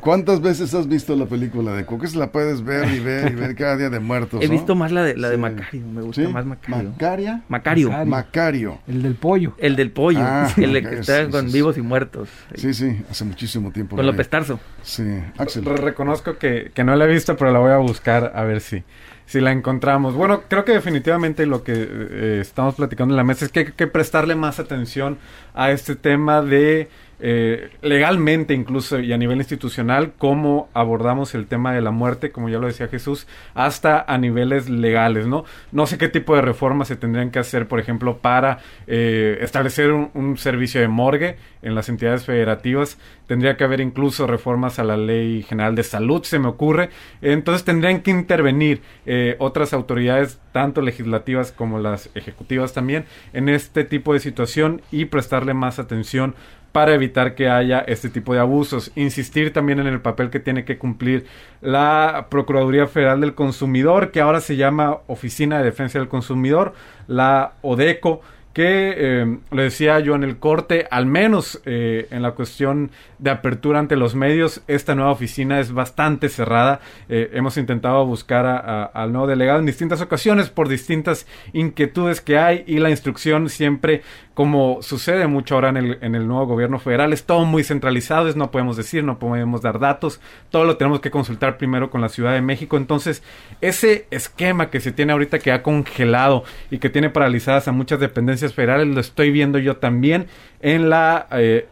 ¿Cuántas 0.00 0.42
veces 0.42 0.74
has 0.74 0.86
visto 0.86 1.16
la 1.16 1.26
película 1.26 1.72
de 1.72 1.86
Coco? 1.86 2.04
Es 2.04 2.14
la 2.14 2.32
puedes 2.32 2.62
ver 2.62 2.92
y 2.92 3.00
ver 3.00 3.32
y 3.32 3.34
ver 3.34 3.54
cada 3.54 3.76
día 3.76 3.88
de 3.88 3.98
muertos. 3.98 4.42
He 4.42 4.48
visto 4.48 4.74
más 4.74 4.92
la 4.92 5.02
de, 5.04 5.16
la 5.16 5.30
de 5.30 5.38
Macario, 5.38 5.86
me 5.86 6.02
gusta 6.02 6.28
más 6.28 6.44
Macario. 6.44 6.90
¿Macaria? 6.90 7.42
Macario. 7.48 8.04
Macario. 8.04 8.78
El 8.86 9.02
del 9.02 9.14
pollo. 9.14 9.54
El 9.58 9.76
del 9.76 9.90
pollo, 9.90 10.20
ah, 10.20 10.48
el 10.56 10.86
que 10.86 10.98
está 10.98 11.28
con 11.30 11.50
vivos 11.50 11.78
y 11.78 11.82
muertos. 11.82 12.28
Sí, 12.54 12.74
sí, 12.74 13.00
hace 13.10 13.24
muchísimo 13.24 13.70
tiempo. 13.70 13.96
Con 13.96 14.04
López 14.04 14.28
Tarso. 14.28 14.60
Sí, 14.82 15.04
Axel. 15.38 15.64
reconozco 15.64 16.36
que, 16.36 16.72
que 16.74 16.84
no 16.84 16.94
la 16.94 17.04
he 17.04 17.08
visto, 17.08 17.36
pero 17.36 17.52
la 17.52 17.58
voy 17.58 17.72
a 17.72 17.78
buscar 17.78 18.32
a 18.34 18.44
ver 18.44 18.60
si 18.60 18.84
si 19.26 19.40
la 19.40 19.52
encontramos. 19.52 20.14
Bueno, 20.14 20.44
creo 20.48 20.64
que 20.64 20.72
definitivamente 20.72 21.46
lo 21.46 21.62
que 21.62 21.72
eh, 21.74 22.38
estamos 22.40 22.76
platicando 22.76 23.12
en 23.12 23.16
la 23.16 23.24
mesa 23.24 23.44
es 23.44 23.52
que 23.52 23.60
hay 23.60 23.66
que 23.72 23.86
prestarle 23.86 24.36
más 24.36 24.58
atención 24.58 25.18
a 25.54 25.70
este 25.70 25.96
tema 25.96 26.42
de 26.42 26.88
eh, 27.18 27.70
legalmente 27.80 28.52
incluso 28.52 29.00
y 29.00 29.12
a 29.12 29.16
nivel 29.16 29.38
institucional 29.38 30.12
cómo 30.18 30.68
abordamos 30.74 31.34
el 31.34 31.46
tema 31.46 31.72
de 31.72 31.80
la 31.80 31.90
muerte, 31.90 32.30
como 32.30 32.50
ya 32.50 32.58
lo 32.58 32.66
decía 32.66 32.88
Jesús, 32.88 33.26
hasta 33.54 34.04
a 34.06 34.18
niveles 34.18 34.68
legales, 34.68 35.26
¿no? 35.26 35.44
No 35.72 35.86
sé 35.86 35.96
qué 35.96 36.08
tipo 36.08 36.36
de 36.36 36.42
reformas 36.42 36.88
se 36.88 36.96
tendrían 36.96 37.30
que 37.30 37.38
hacer, 37.38 37.68
por 37.68 37.80
ejemplo, 37.80 38.18
para 38.18 38.58
eh, 38.86 39.38
establecer 39.40 39.92
un, 39.92 40.36
servicio 40.36 40.80
de 40.80 40.88
morgue 40.88 41.36
en 41.62 41.74
las 41.74 41.88
entidades 41.88 42.24
federativas. 42.24 42.98
Tendría 43.26 43.56
que 43.56 43.64
haber 43.64 43.80
incluso 43.80 44.26
reformas 44.26 44.78
a 44.78 44.84
la 44.84 44.96
ley 44.96 45.42
general 45.42 45.74
de 45.74 45.82
salud, 45.82 46.22
se 46.24 46.38
me 46.38 46.48
ocurre. 46.48 46.90
Entonces 47.22 47.64
tendrían 47.64 48.02
que 48.02 48.10
intervenir 48.10 48.82
eh, 49.06 49.36
otras 49.38 49.72
autoridades, 49.72 50.38
tanto 50.52 50.82
legislativas 50.82 51.52
como 51.52 51.78
las 51.78 52.10
ejecutivas 52.14 52.74
también, 52.74 53.06
en 53.32 53.48
este 53.48 53.84
tipo 53.84 54.12
de 54.12 54.20
situación 54.20 54.82
y 54.90 55.06
prestarle 55.06 55.54
más 55.54 55.78
atención 55.78 56.34
para 56.76 56.92
evitar 56.92 57.34
que 57.34 57.48
haya 57.48 57.78
este 57.78 58.10
tipo 58.10 58.34
de 58.34 58.40
abusos. 58.40 58.92
Insistir 58.96 59.50
también 59.50 59.78
en 59.78 59.86
el 59.86 60.02
papel 60.02 60.28
que 60.28 60.40
tiene 60.40 60.66
que 60.66 60.76
cumplir 60.76 61.24
la 61.62 62.26
Procuraduría 62.28 62.86
Federal 62.86 63.22
del 63.22 63.34
Consumidor, 63.34 64.10
que 64.10 64.20
ahora 64.20 64.42
se 64.42 64.56
llama 64.56 64.98
Oficina 65.06 65.56
de 65.56 65.64
Defensa 65.64 65.98
del 65.98 66.08
Consumidor, 66.08 66.74
la 67.06 67.54
ODECO 67.62 68.20
que 68.56 68.94
eh, 68.96 69.38
lo 69.50 69.62
decía 69.62 70.00
yo 70.00 70.14
en 70.14 70.24
el 70.24 70.38
corte, 70.38 70.88
al 70.90 71.04
menos 71.04 71.60
eh, 71.66 72.08
en 72.10 72.22
la 72.22 72.30
cuestión 72.30 72.90
de 73.18 73.28
apertura 73.28 73.80
ante 73.80 73.96
los 73.96 74.14
medios, 74.14 74.62
esta 74.66 74.94
nueva 74.94 75.10
oficina 75.10 75.60
es 75.60 75.72
bastante 75.72 76.30
cerrada. 76.30 76.80
Eh, 77.10 77.32
hemos 77.34 77.58
intentado 77.58 78.06
buscar 78.06 78.46
al 78.94 79.12
nuevo 79.12 79.26
delegado 79.26 79.58
en 79.58 79.66
distintas 79.66 80.00
ocasiones 80.00 80.48
por 80.48 80.70
distintas 80.70 81.26
inquietudes 81.52 82.22
que 82.22 82.38
hay 82.38 82.64
y 82.66 82.78
la 82.78 82.88
instrucción 82.88 83.50
siempre, 83.50 84.00
como 84.32 84.78
sucede 84.80 85.26
mucho 85.26 85.54
ahora 85.54 85.68
en 85.68 85.76
el, 85.76 85.98
en 86.00 86.14
el 86.14 86.26
nuevo 86.26 86.46
gobierno 86.46 86.78
federal, 86.78 87.12
es 87.12 87.24
todo 87.24 87.44
muy 87.44 87.62
centralizado, 87.62 88.26
es 88.26 88.36
no 88.36 88.50
podemos 88.50 88.78
decir, 88.78 89.04
no 89.04 89.18
podemos 89.18 89.60
dar 89.60 89.78
datos, 89.78 90.18
todo 90.48 90.64
lo 90.64 90.78
tenemos 90.78 91.00
que 91.00 91.10
consultar 91.10 91.58
primero 91.58 91.90
con 91.90 92.00
la 92.00 92.08
Ciudad 92.08 92.32
de 92.32 92.40
México. 92.40 92.78
Entonces, 92.78 93.22
ese 93.60 94.06
esquema 94.10 94.70
que 94.70 94.80
se 94.80 94.92
tiene 94.92 95.12
ahorita 95.12 95.40
que 95.40 95.52
ha 95.52 95.62
congelado 95.62 96.44
y 96.70 96.78
que 96.78 96.88
tiene 96.88 97.10
paralizadas 97.10 97.68
a 97.68 97.72
muchas 97.72 98.00
dependencias 98.00 98.45
federales, 98.54 98.86
lo 98.86 99.00
estoy 99.00 99.30
viendo 99.30 99.58
yo 99.58 99.76
también 99.76 100.26
en 100.60 100.90
la 100.90 101.26
eh, 101.32 101.68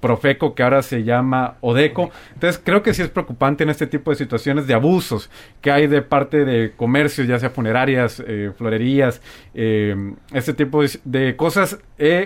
Profeco, 0.00 0.54
que 0.54 0.62
ahora 0.62 0.82
se 0.82 1.02
llama 1.02 1.56
Odeco. 1.62 2.10
Entonces, 2.34 2.60
creo 2.62 2.82
que 2.82 2.92
sí 2.92 3.00
es 3.00 3.08
preocupante 3.08 3.64
en 3.64 3.70
este 3.70 3.86
tipo 3.86 4.10
de 4.10 4.16
situaciones 4.16 4.66
de 4.66 4.74
abusos 4.74 5.30
que 5.62 5.70
hay 5.70 5.86
de 5.86 6.02
parte 6.02 6.44
de 6.44 6.72
comercios, 6.76 7.26
ya 7.26 7.38
sea 7.38 7.48
funerarias, 7.48 8.22
eh, 8.26 8.52
florerías, 8.54 9.22
eh, 9.54 10.12
este 10.34 10.52
tipo 10.52 10.82
de, 11.04 11.36
cosas. 11.36 11.78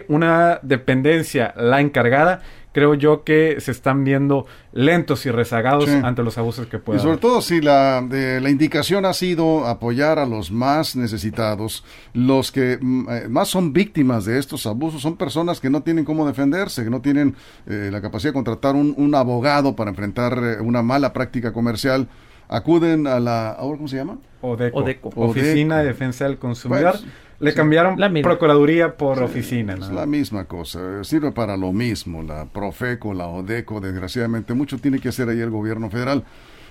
una 0.09 0.59
dependencia, 0.63 1.55
la 1.57 1.81
encargada, 1.81 2.41
creo 2.73 2.95
yo 2.95 3.25
que 3.25 3.61
se 3.61 3.71
están 3.71 4.05
viendo 4.05 4.47
lentos 4.73 5.27
y 5.27 5.31
rezagados 5.31 5.89
ante 5.89 6.23
los 6.23 6.39
abusos 6.39 6.67
que 6.67 6.79
pueden. 6.79 7.01
Y 7.01 7.03
sobre 7.03 7.19
todo 7.19 7.41
si 7.43 7.61
la, 7.61 8.07
la 8.11 8.51
indicación 8.51 9.05
ha 9.05 9.13
sido 9.13 9.67
apoyar 9.67 10.19
a 10.19 10.27
los 10.27 10.51
más 10.51 10.97
necesitados, 10.97 11.85
los 12.13 12.53
que 12.53 12.79
mm, 12.81 13.11
eh, 13.11 13.29
más 13.29 13.49
son 13.49 13.73
víctimas 13.73 14.25
de 14.25 14.39
estos 14.39 14.67
abusos 14.67 15.03
son 15.03 15.17
personas 15.17 15.61
que 15.61 15.71
no 15.71 15.83
tienen 15.83 16.05
cómo 16.05 16.27
defenderse, 16.27 16.85
que 16.85 16.91
no 16.91 17.01
tienen 17.01 17.35
eh, 17.67 17.89
la 17.91 18.01
capacidad 18.01 18.31
de 18.31 18.35
contratar 18.35 18.75
un, 18.75 18.95
un 18.97 19.15
abogado 19.15 19.75
para 19.75 19.91
enfrentar 19.91 20.39
eh, 20.43 20.61
una 20.61 20.83
mala 20.83 21.13
práctica 21.13 21.53
comercial 21.53 22.09
acuden 22.49 23.07
a 23.07 23.21
la 23.21 23.57
¿cómo 23.59 23.89
se 23.89 23.97
llama? 23.97 24.19
Odeco. 24.41 25.11
Oficina 25.17 25.79
de 25.79 25.85
Defensa 25.85 26.25
del 26.25 26.39
Consumidor. 26.39 26.95
Le 27.41 27.55
cambiaron 27.55 28.01
la 28.01 28.11
Procuraduría 28.23 28.97
por 28.97 29.23
oficina. 29.23 29.75
Es 29.75 29.91
la 29.91 30.07
misma 30.07 30.45
cosa, 30.47 31.05
sirve 31.05 31.31
para 31.31 31.57
lo 31.57 31.73
mismo, 31.73 32.23
la 32.23 32.47
Profeco, 32.47 33.15
la 33.15 33.29
Odeco, 33.29 33.81
desgraciadamente 33.81 34.55
mucho 34.55 34.79
tiene 34.79 34.99
que 34.99 35.09
hacer 35.09 35.29
ahí 35.29 35.41
el 35.41 35.51
gobierno 35.51 35.89
federal. 35.89 36.25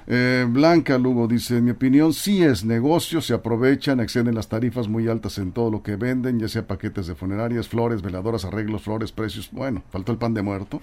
Eh, 0.09 0.45
Blanca 0.47 0.97
Lugo 0.97 1.27
dice, 1.27 1.57
en 1.57 1.65
mi 1.65 1.71
opinión 1.71 2.13
sí 2.13 2.43
es 2.43 2.63
negocio, 2.63 3.21
se 3.21 3.33
aprovechan, 3.33 3.99
exceden 3.99 4.35
las 4.35 4.47
tarifas 4.47 4.87
muy 4.87 5.07
altas 5.07 5.37
en 5.37 5.51
todo 5.51 5.69
lo 5.69 5.83
que 5.83 5.95
venden, 5.95 6.39
ya 6.39 6.47
sea 6.47 6.65
paquetes 6.65 7.07
de 7.07 7.15
funerarias, 7.15 7.67
flores, 7.67 8.01
veladoras, 8.01 8.45
arreglos, 8.45 8.83
flores, 8.83 9.11
precios, 9.11 9.49
bueno, 9.51 9.83
faltó 9.89 10.11
el 10.11 10.17
pan 10.17 10.33
de 10.33 10.41
muerto. 10.41 10.81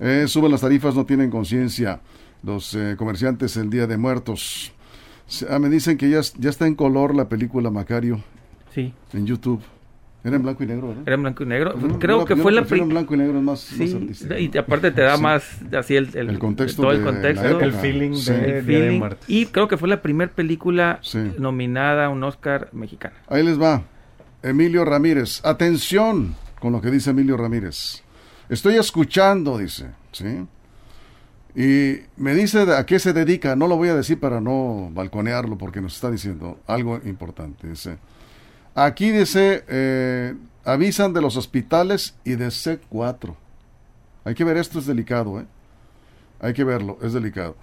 Eh, 0.00 0.24
suben 0.26 0.50
las 0.50 0.60
tarifas, 0.60 0.94
no 0.94 1.04
tienen 1.04 1.30
conciencia 1.30 2.00
los 2.42 2.74
eh, 2.74 2.94
comerciantes 2.98 3.56
el 3.56 3.70
Día 3.70 3.86
de 3.86 3.96
Muertos. 3.96 4.72
Ah, 5.48 5.58
me 5.58 5.68
dicen 5.68 5.96
que 5.96 6.10
ya, 6.10 6.20
ya 6.38 6.50
está 6.50 6.66
en 6.66 6.74
color 6.74 7.14
la 7.14 7.28
película 7.28 7.70
Macario. 7.70 8.20
Sí. 8.74 8.92
En 9.12 9.26
YouTube. 9.26 9.62
Era 10.24 10.36
en 10.36 10.42
blanco 10.42 10.64
y 10.64 10.66
negro, 10.66 10.88
¿verdad? 10.88 11.02
Era 11.04 11.14
en 11.16 11.22
blanco 11.22 11.42
y 11.42 11.46
negro. 11.46 11.74
Creo 11.98 12.24
que 12.24 12.34
fue 12.34 12.50
la 12.50 12.62
primera. 12.62 12.84
en 12.84 12.88
blanco 12.88 13.14
y 13.14 13.18
negro 13.18 13.42
más, 13.42 13.60
sí, 13.60 14.10
Y 14.38 14.56
aparte 14.56 14.90
te 14.90 15.02
da 15.02 15.18
más 15.18 15.58
así 15.76 15.96
el, 15.96 16.16
el, 16.16 16.38
contexto. 16.38 16.80
Todo 16.80 16.92
el 16.92 17.04
contexto. 17.04 17.60
El 17.60 17.72
feeling 17.74 18.12
de, 18.12 18.58
el 18.58 18.64
feeling, 18.64 19.02
Y 19.28 19.46
creo 19.46 19.68
que 19.68 19.76
fue 19.76 19.86
la 19.86 20.00
primera 20.00 20.32
película 20.32 21.00
nominada 21.38 22.06
a 22.06 22.08
un 22.08 22.24
Oscar 22.24 22.70
mexicana. 22.72 23.14
Ahí 23.28 23.44
les 23.44 23.60
va. 23.60 23.82
Emilio 24.42 24.86
Ramírez. 24.86 25.44
Atención 25.44 26.34
con 26.58 26.72
lo 26.72 26.80
que 26.80 26.90
dice 26.90 27.10
Emilio 27.10 27.36
Ramírez. 27.36 28.02
Estoy 28.48 28.76
escuchando, 28.76 29.58
dice. 29.58 29.90
¿Sí? 30.10 30.46
Y 31.54 32.00
me 32.16 32.34
dice 32.34 32.62
a 32.72 32.84
qué 32.84 32.98
se 32.98 33.12
dedica, 33.12 33.54
no 33.54 33.68
lo 33.68 33.76
voy 33.76 33.88
a 33.88 33.94
decir 33.94 34.18
para 34.18 34.40
no 34.40 34.90
balconearlo 34.92 35.56
porque 35.56 35.80
nos 35.80 35.94
está 35.94 36.10
diciendo 36.10 36.58
algo 36.66 36.98
importante. 37.04 37.68
Dice, 37.68 37.98
aquí 38.74 39.10
dice, 39.10 39.64
eh, 39.68 40.34
avisan 40.64 41.12
de 41.12 41.20
los 41.20 41.36
hospitales 41.36 42.16
y 42.24 42.36
de 42.36 42.48
C4. 42.48 43.34
Hay 44.24 44.34
que 44.34 44.44
ver, 44.44 44.56
esto 44.56 44.78
es 44.78 44.86
delicado, 44.86 45.40
¿eh? 45.40 45.46
Hay 46.40 46.52
que 46.54 46.64
verlo, 46.64 46.98
es 47.02 47.12
delicado. 47.12 47.56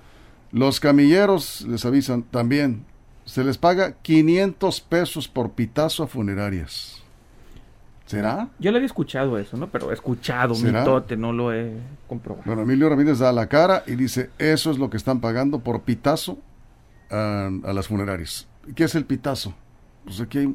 Los 0.52 0.80
camilleros 0.80 1.62
les 1.68 1.86
avisan 1.86 2.24
también, 2.24 2.86
se 3.26 3.44
les 3.44 3.58
paga 3.58 3.94
500 4.02 4.82
pesos 4.82 5.28
por 5.28 5.52
pitazo 5.52 6.04
a 6.04 6.08
funerarias. 6.08 7.02
¿Será? 8.06 8.50
Yo 8.60 8.72
le 8.72 8.78
había 8.78 8.88
escuchado 8.88 9.38
eso, 9.38 9.56
¿no? 9.56 9.68
Pero 9.68 9.90
he 9.90 9.94
escuchado, 9.94 10.54
mitote, 10.56 11.16
no 11.16 11.32
lo 11.32 11.54
he 11.54 11.72
comprobado. 12.10 12.44
Bueno, 12.46 12.64
Emilio 12.64 12.90
Ramírez 12.90 13.20
da 13.20 13.32
la 13.32 13.48
cara 13.48 13.84
y 13.88 13.96
dice, 13.96 14.32
eso 14.38 14.70
es 14.70 14.78
lo 14.78 14.90
que 14.90 14.98
están 14.98 15.22
pagando 15.22 15.60
por 15.60 15.84
pitazo 15.84 16.38
a, 17.10 17.50
las 17.64 17.88
funerarias. 17.88 18.50
¿Qué 18.76 18.84
es 18.84 18.96
el 18.96 19.06
pitazo? 19.06 19.54
Pues 20.04 20.20
aquí 20.20 20.40
hay... 20.40 20.54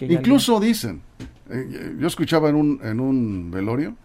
Incluso 0.00 0.60
dicen, 0.60 1.02
eh, 1.50 1.96
yo 1.98 2.06
escuchaba 2.06 2.48
en 2.48 2.56
un, 2.56 2.80
en 2.82 3.00
un 3.00 3.50
velorio 3.50 3.96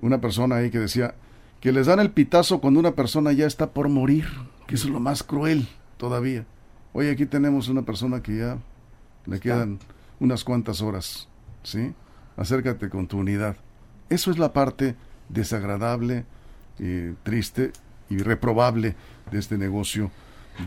una 0.00 0.20
persona 0.20 0.56
ahí 0.56 0.70
que 0.70 0.78
decía 0.78 1.14
que 1.60 1.72
les 1.72 1.86
dan 1.86 2.00
el 2.00 2.10
pitazo 2.10 2.60
cuando 2.60 2.80
una 2.80 2.92
persona 2.92 3.32
ya 3.32 3.46
está 3.46 3.70
por 3.70 3.88
morir, 3.88 4.26
que 4.66 4.74
eso 4.74 4.86
es 4.86 4.92
lo 4.92 5.00
más 5.00 5.22
cruel 5.22 5.66
todavía. 5.96 6.44
Hoy 6.92 7.08
aquí 7.08 7.26
tenemos 7.26 7.68
una 7.68 7.82
persona 7.82 8.22
que 8.22 8.38
ya 8.38 8.58
le 9.26 9.40
quedan 9.40 9.78
unas 10.20 10.44
cuantas 10.44 10.80
horas 10.80 11.28
¿sí? 11.64 11.92
Acércate 12.36 12.88
con 12.88 13.08
tu 13.08 13.18
unidad. 13.18 13.56
Eso 14.08 14.30
es 14.30 14.38
la 14.38 14.52
parte 14.52 14.94
desagradable, 15.28 16.24
eh, 16.78 17.14
triste 17.22 17.72
y 18.10 18.18
reprobable 18.18 18.94
de 19.32 19.38
este 19.38 19.58
negocio 19.58 20.10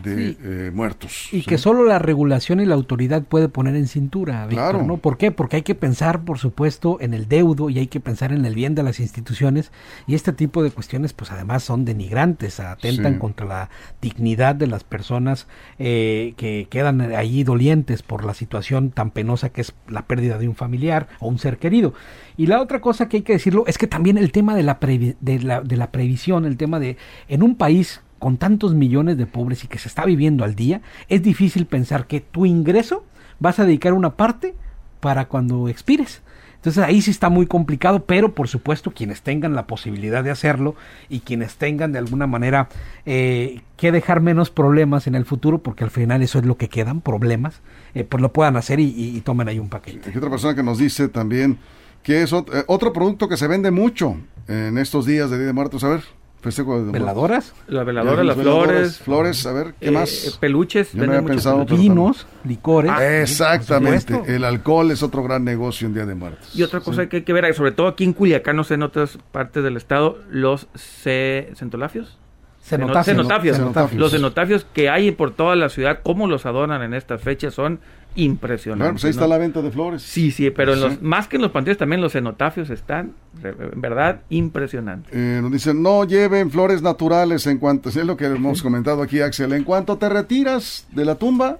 de 0.02 0.36
eh, 0.42 0.70
muertos. 0.72 1.28
Y 1.32 1.42
que 1.42 1.58
solo 1.58 1.84
la 1.84 1.98
regulación 1.98 2.60
y 2.60 2.66
la 2.66 2.74
autoridad 2.74 3.22
puede 3.22 3.48
poner 3.48 3.76
en 3.76 3.86
cintura, 3.86 4.46
Víctor, 4.46 4.84
¿no? 4.84 4.98
¿Por 4.98 5.16
qué? 5.16 5.30
Porque 5.30 5.56
hay 5.56 5.62
que 5.62 5.74
pensar, 5.74 6.24
por 6.24 6.38
supuesto, 6.38 6.98
en 7.00 7.14
el 7.14 7.28
deudo 7.28 7.70
y 7.70 7.78
hay 7.78 7.86
que 7.86 8.00
pensar 8.00 8.32
en 8.32 8.44
el 8.44 8.54
bien 8.54 8.74
de 8.74 8.82
las 8.82 9.00
instituciones 9.00 9.72
y 10.06 10.14
este 10.14 10.32
tipo 10.32 10.62
de 10.62 10.70
cuestiones, 10.70 11.12
pues 11.12 11.30
además 11.30 11.62
son 11.62 11.84
denigrantes, 11.84 12.60
atentan 12.60 13.18
contra 13.18 13.46
la 13.46 13.70
dignidad 14.00 14.54
de 14.54 14.66
las 14.66 14.84
personas 14.84 15.46
eh, 15.78 16.34
que 16.36 16.68
quedan 16.70 17.00
allí 17.00 17.44
dolientes 17.44 18.02
por 18.02 18.24
la 18.24 18.34
situación 18.34 18.90
tan 18.90 19.10
penosa 19.10 19.50
que 19.50 19.62
es 19.62 19.74
la 19.88 20.06
pérdida 20.06 20.38
de 20.38 20.48
un 20.48 20.54
familiar 20.54 21.08
o 21.20 21.28
un 21.28 21.38
ser 21.38 21.58
querido. 21.58 21.94
Y 22.36 22.46
la 22.46 22.60
otra 22.60 22.80
cosa 22.80 23.08
que 23.08 23.18
hay 23.18 23.22
que 23.22 23.32
decirlo 23.32 23.64
es 23.66 23.78
que 23.78 23.86
también 23.86 24.18
el 24.18 24.32
tema 24.32 24.54
de 24.54 24.62
la, 24.62 24.78
de 24.80 25.38
la, 25.42 25.60
de 25.60 25.76
la 25.76 25.90
previsión, 25.90 26.44
el 26.44 26.56
tema 26.56 26.78
de 26.78 26.96
en 27.28 27.42
un 27.42 27.56
país 27.56 28.02
con 28.18 28.36
tantos 28.36 28.74
millones 28.74 29.16
de 29.16 29.26
pobres 29.26 29.64
y 29.64 29.68
que 29.68 29.78
se 29.78 29.88
está 29.88 30.04
viviendo 30.04 30.44
al 30.44 30.54
día, 30.54 30.80
es 31.08 31.22
difícil 31.22 31.66
pensar 31.66 32.06
que 32.06 32.20
tu 32.20 32.46
ingreso 32.46 33.04
vas 33.38 33.58
a 33.58 33.64
dedicar 33.64 33.92
una 33.92 34.16
parte 34.16 34.54
para 35.00 35.26
cuando 35.26 35.68
expires. 35.68 36.22
Entonces 36.56 36.82
ahí 36.82 37.00
sí 37.02 37.12
está 37.12 37.28
muy 37.28 37.46
complicado, 37.46 38.04
pero 38.04 38.34
por 38.34 38.48
supuesto 38.48 38.90
quienes 38.90 39.22
tengan 39.22 39.54
la 39.54 39.68
posibilidad 39.68 40.24
de 40.24 40.32
hacerlo 40.32 40.74
y 41.08 41.20
quienes 41.20 41.56
tengan 41.56 41.92
de 41.92 42.00
alguna 42.00 42.26
manera 42.26 42.68
eh, 43.06 43.62
que 43.76 43.92
dejar 43.92 44.20
menos 44.20 44.50
problemas 44.50 45.06
en 45.06 45.14
el 45.14 45.24
futuro, 45.24 45.58
porque 45.58 45.84
al 45.84 45.90
final 45.90 46.20
eso 46.20 46.40
es 46.40 46.44
lo 46.44 46.56
que 46.56 46.68
quedan, 46.68 47.00
problemas, 47.00 47.60
eh, 47.94 48.02
pues 48.02 48.20
lo 48.20 48.32
puedan 48.32 48.56
hacer 48.56 48.80
y, 48.80 49.20
tomen 49.20 49.48
ahí 49.48 49.60
un 49.60 49.68
paquete. 49.68 50.10
Hay 50.10 50.16
otra 50.16 50.30
persona 50.30 50.56
que 50.56 50.64
nos 50.64 50.78
dice 50.78 51.08
también 51.08 51.58
que 52.02 52.22
es 52.22 52.32
otro, 52.32 52.56
eh, 52.56 52.64
otro 52.66 52.92
producto 52.92 53.28
que 53.28 53.36
se 53.36 53.46
vende 53.46 53.70
mucho 53.70 54.16
en 54.48 54.78
estos 54.78 55.06
días 55.06 55.30
de 55.30 55.36
Día 55.36 55.46
de 55.46 55.52
Muertos. 55.52 55.84
A 55.84 55.88
ver. 55.88 56.17
¿Veladoras? 56.42 57.52
Las 57.66 57.84
veladoras, 57.84 58.24
las 58.24 58.36
flores. 58.36 58.98
Flores, 58.98 59.44
a 59.46 59.52
ver, 59.52 59.74
¿qué 59.80 59.88
eh, 59.88 59.90
más? 59.90 60.38
peluches. 60.40 60.92
Yo 60.92 61.04
no 61.04 61.12
había 61.12 61.26
pensado. 61.26 61.64
Vinos, 61.64 62.26
licores. 62.44 62.92
Ah, 62.94 63.20
exactamente. 63.20 64.22
El 64.26 64.44
alcohol 64.44 64.90
es 64.90 65.02
otro 65.02 65.22
gran 65.22 65.44
negocio 65.44 65.88
en 65.88 65.94
Día 65.94 66.06
de 66.06 66.14
Muertos. 66.14 66.54
Y 66.54 66.62
otra 66.62 66.80
cosa 66.80 67.08
que 67.08 67.18
hay 67.18 67.22
que 67.22 67.32
ver, 67.32 67.52
sobre 67.54 67.72
todo 67.72 67.88
aquí 67.88 68.04
en 68.04 68.12
Culiacán, 68.12 68.56
no 68.56 68.64
sé, 68.64 68.74
en 68.74 68.84
otras 68.84 69.18
partes 69.32 69.64
del 69.64 69.76
estado, 69.76 70.18
los 70.30 70.68
centolafios. 70.74 72.18
Cenotafios. 72.62 73.58
Los 73.94 74.12
cenotafios 74.12 74.66
que 74.72 74.90
hay 74.90 75.10
por 75.10 75.32
toda 75.32 75.56
la 75.56 75.68
ciudad, 75.68 76.00
cómo 76.02 76.26
los 76.26 76.44
adornan 76.46 76.82
en 76.82 76.94
estas 76.94 77.22
fechas, 77.22 77.54
son 77.54 77.80
impresionante. 78.14 78.82
Bueno, 78.82 78.94
pues 78.94 79.04
ahí 79.04 79.10
está 79.10 79.26
la 79.26 79.38
venta 79.38 79.62
de 79.62 79.70
flores. 79.70 80.02
Sí, 80.02 80.30
sí, 80.30 80.50
pero 80.50 80.74
los, 80.74 81.00
más 81.02 81.28
que 81.28 81.36
en 81.36 81.42
los 81.42 81.50
panteones 81.50 81.78
también 81.78 82.00
los 82.00 82.12
cenotafios 82.12 82.70
están, 82.70 83.12
en 83.42 83.80
verdad, 83.80 84.22
impresionantes. 84.30 85.12
Eh, 85.14 85.40
nos 85.40 85.52
dicen, 85.52 85.82
no 85.82 86.04
lleven 86.04 86.50
flores 86.50 86.82
naturales 86.82 87.46
en 87.46 87.58
cuanto, 87.58 87.88
es 87.88 87.96
lo 87.96 88.16
que 88.16 88.26
hemos 88.26 88.62
comentado 88.62 89.02
aquí, 89.02 89.20
Axel, 89.20 89.52
en 89.52 89.64
cuanto 89.64 89.98
te 89.98 90.08
retiras 90.08 90.86
de 90.92 91.04
la 91.04 91.14
tumba, 91.14 91.58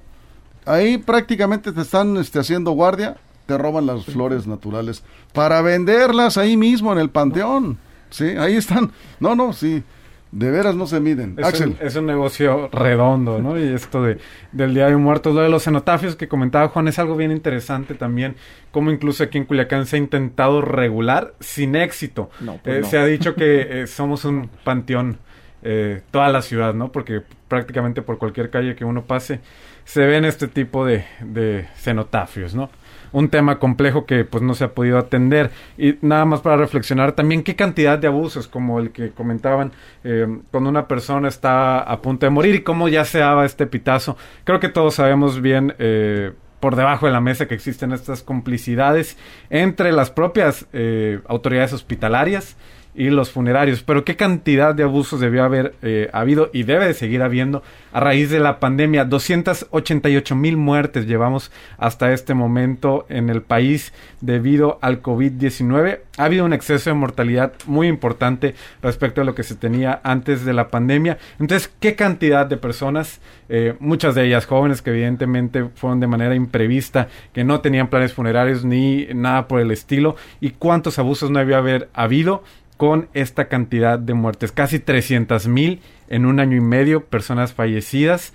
ahí 0.67 0.99
prácticamente 0.99 1.73
te 1.73 1.81
están 1.81 2.17
este, 2.17 2.41
haciendo 2.41 2.73
guardia, 2.73 3.17
te 3.47 3.57
roban 3.57 3.87
las 3.87 4.05
flores 4.05 4.47
naturales 4.47 5.03
para 5.33 5.63
venderlas 5.63 6.37
ahí 6.37 6.57
mismo 6.57 6.93
en 6.93 6.99
el 6.99 7.11
panteón. 7.11 7.79
Sí, 8.11 8.25
ahí 8.25 8.57
están. 8.57 8.91
No, 9.21 9.35
no, 9.35 9.53
sí. 9.53 9.83
De 10.31 10.51
veras 10.51 10.75
no 10.75 10.87
se 10.87 11.01
miden. 11.01 11.37
Es 11.39 11.47
Axel. 11.47 11.77
Un, 11.81 11.87
es 11.87 11.97
un 11.97 12.07
negocio 12.07 12.69
redondo, 12.69 13.41
¿no? 13.41 13.59
Y 13.59 13.73
esto 13.73 14.03
de, 14.03 14.19
del 14.53 14.75
Día 14.75 14.87
de 14.87 14.97
Muertos, 14.97 15.35
lo 15.35 15.41
de 15.41 15.49
los 15.49 15.65
cenotafios 15.65 16.17
que 16.17 16.29
comentaba 16.29 16.69
Juan, 16.69 16.89
es 16.89 16.99
algo 16.99 17.17
bien 17.17 17.31
interesante 17.33 17.95
también, 17.95 18.37
como 18.71 18.91
incluso 18.91 19.25
aquí 19.25 19.39
en 19.39 19.45
Culiacán 19.45 19.87
se 19.87 19.97
ha 19.97 19.99
intentado 19.99 20.61
regular 20.61 21.35
sin 21.41 21.77
éxito. 21.77 22.31
Pues 22.63 22.87
eh, 22.87 22.91
se 22.91 22.99
ha 22.99 23.07
dicho 23.07 23.35
que 23.35 23.83
eh, 23.83 23.87
somos 23.87 24.25
un 24.27 24.51
panteón, 24.65 25.19
eh, 25.63 26.03
toda 26.11 26.29
la 26.29 26.43
ciudad, 26.43 26.75
¿no? 26.75 26.93
Porque 26.93 27.23
prácticamente 27.49 28.03
por 28.03 28.19
cualquier 28.19 28.51
calle 28.51 28.77
que 28.77 28.85
uno 28.85 29.05
pase, 29.05 29.41
se 29.85 30.05
ven 30.05 30.27
este 30.27 30.49
tipo 30.49 30.85
de, 30.85 31.05
de 31.21 31.67
cenotafios, 31.77 32.55
¿no? 32.55 32.71
Un 33.13 33.29
tema 33.29 33.59
complejo 33.59 34.07
que 34.07 34.25
pues 34.25 34.43
no 34.43 34.55
se 34.55 34.65
ha 34.65 34.75
podido 34.75 34.99
atender. 34.99 35.51
Y 35.77 35.97
nada 36.01 36.25
más 36.25 36.41
para 36.41 36.57
reflexionar 36.57 37.13
también 37.13 37.43
qué 37.43 37.57
cantidad 37.57 37.99
de 37.99 38.07
abusos, 38.07 38.49
como 38.49 38.79
el 38.79 38.91
que 38.91 39.11
comentaban, 39.11 39.73
eh, 40.05 40.27
cuando 40.51 40.71
una 40.71 40.89
persona 40.89 41.29
está 41.29 41.81
a 41.81 42.01
punto 42.03 42.27
de 42.27 42.31
morir 42.31 42.55
y 42.55 42.63
cómo 42.63 42.89
ya 42.89 43.05
se 43.05 43.19
daba 43.19 43.45
este 43.45 43.67
pitazo. 43.67 44.17
Creo 44.45 44.61
que 44.61 44.69
todos 44.69 44.95
sabemos 44.95 45.41
bien... 45.41 45.75
Eh, 45.79 46.33
por 46.61 46.75
debajo 46.75 47.07
de 47.07 47.13
la 47.13 47.21
mesa 47.21 47.47
que 47.47 47.55
existen 47.55 47.93
estas 47.93 48.25
complicidades 48.25 49.17
entre 49.49 49.93
las 49.93 50.11
propias 50.11 50.67
eh, 50.73 51.21
autoridades 51.29 51.73
hospitalarias 51.73 52.57
y 52.99 53.11
los 53.11 53.31
funerarios. 53.31 53.83
Pero 53.85 54.05
qué 54.05 54.17
cantidad 54.17 54.75
de 54.75 54.83
abusos 54.83 55.21
debió 55.21 55.45
haber 55.45 55.75
eh, 55.83 56.11
habido 56.13 56.51
y 56.53 56.65
debe 56.65 56.89
de 56.89 56.95
seguir 56.95 57.23
habiendo 57.23 57.63
a 57.93 58.01
raíz 58.01 58.29
de 58.29 58.41
la 58.41 58.59
pandemia. 58.59 59.05
288 59.05 60.35
mil 60.35 60.57
muertes 60.57 61.07
llevamos 61.07 61.53
hasta 61.79 62.13
este 62.13 62.35
momento 62.35 63.07
en 63.09 63.31
el 63.31 63.43
país 63.43 63.93
debido 64.21 64.81
al 64.83 65.01
COVID-19. 65.01 66.01
Ha 66.19 66.25
habido 66.25 66.45
un 66.45 66.53
exceso 66.53 66.91
de 66.91 66.95
mortalidad 66.95 67.53
muy 67.67 67.87
importante 67.87 68.57
respecto 68.83 69.21
a 69.21 69.25
lo 69.25 69.37
que 69.37 69.45
se 69.45 69.55
tenía 69.55 70.01
antes 70.03 70.45
de 70.45 70.53
la 70.53 70.67
pandemia. 70.67 71.19
Entonces, 71.39 71.71
¿qué 71.79 71.95
cantidad 71.95 72.47
de 72.47 72.57
personas, 72.57 73.21
eh, 73.49 73.77
muchas 73.79 74.17
de 74.17 74.27
ellas 74.27 74.45
jóvenes 74.45 74.83
que 74.83 74.91
evidentemente 74.91 75.69
fueron 75.77 76.01
de 76.01 76.09
manera 76.09 76.35
imprevista, 76.35 77.07
que 77.33 77.45
no 77.45 77.61
tenían 77.61 77.87
planes 77.87 78.13
funerarios 78.13 78.65
ni 78.65 79.07
nada 79.15 79.47
por 79.47 79.61
el 79.61 79.71
estilo, 79.71 80.17
y 80.41 80.51
cuántos 80.51 80.99
abusos 80.99 81.31
no 81.31 81.39
había 81.39 81.59
haber 81.59 81.89
habido? 81.95 82.43
Con 82.79 83.09
esta 83.13 83.49
cantidad 83.49 83.99
de 83.99 84.15
muertes. 84.15 84.53
Casi 84.53 84.79
300 84.79 85.49
mil 85.49 85.83
en 86.09 86.25
un 86.25 86.41
año 86.41 86.57
y 86.57 86.63
medio, 86.63 87.05
personas 87.05 87.53
fallecidas. 87.53 88.33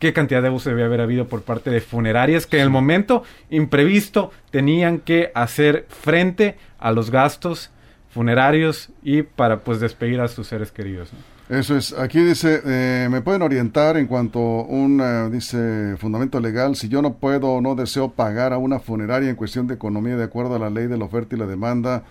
¿Qué 0.00 0.12
cantidad 0.12 0.42
de 0.42 0.48
abuso 0.48 0.68
debe 0.68 0.84
haber 0.84 1.00
habido 1.00 1.28
por 1.28 1.42
parte 1.42 1.70
de 1.70 1.80
funerarias 1.80 2.46
que 2.46 2.56
en 2.56 2.64
el 2.64 2.70
momento 2.70 3.22
imprevisto 3.48 4.32
tenían 4.50 4.98
que 4.98 5.30
hacer 5.34 5.86
frente 5.88 6.56
a 6.78 6.90
los 6.90 7.10
gastos 7.10 7.70
funerarios 8.10 8.90
y 9.02 9.22
para 9.22 9.60
pues 9.60 9.80
despedir 9.80 10.20
a 10.20 10.28
sus 10.28 10.48
seres 10.48 10.72
queridos? 10.72 11.10
Eso 11.48 11.76
es, 11.76 11.92
aquí 11.92 12.20
dice, 12.20 12.62
eh, 12.64 13.08
me 13.10 13.20
pueden 13.20 13.42
orientar 13.42 13.96
en 13.96 14.06
cuanto 14.06 14.40
a 14.40 14.62
un, 14.62 15.00
eh, 15.00 15.28
dice, 15.30 15.96
fundamento 15.98 16.40
legal, 16.40 16.74
si 16.74 16.88
yo 16.88 17.02
no 17.02 17.14
puedo 17.14 17.48
o 17.48 17.60
no 17.60 17.74
deseo 17.74 18.10
pagar 18.10 18.52
a 18.52 18.58
una 18.58 18.80
funeraria 18.80 19.28
en 19.28 19.36
cuestión 19.36 19.66
de 19.66 19.74
economía 19.74 20.16
de 20.16 20.24
acuerdo 20.24 20.56
a 20.56 20.58
la 20.58 20.70
ley 20.70 20.86
de 20.86 20.96
la 20.96 21.04
oferta 21.04 21.36
y 21.36 21.38
la 21.38 21.46
demanda, 21.46 22.04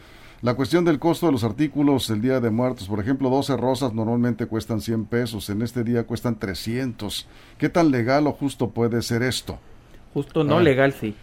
la 0.43 0.56
cuestión 0.56 0.84
del 0.84 0.99
costo 0.99 1.25
de 1.27 1.32
los 1.32 1.45
artículos 1.45 2.10
el 2.10 2.21
Día 2.21 2.41
de 2.41 2.49
Muertos, 2.51 2.89
por 2.89 2.99
ejemplo, 2.99 3.29
12 3.29 3.56
rosas 3.56 3.93
normalmente 3.93 4.45
cuestan 4.45 4.82
100 4.82 5.06
pesos, 5.06 5.49
en 5.49 5.62
este 5.62 5.86
día 5.86 6.03
cuestan 6.03 6.38
300. 6.38 7.25
¿Qué 7.58 7.69
tan 7.69 7.91
legal 7.91 8.27
o 8.27 8.34
justo 8.34 8.71
puede 8.71 9.01
ser 9.03 9.23
esto? 9.23 9.58
Justo 10.13 10.43
no, 10.43 10.58
ah. 10.58 10.62
legal 10.62 10.91
sí. 10.91 11.15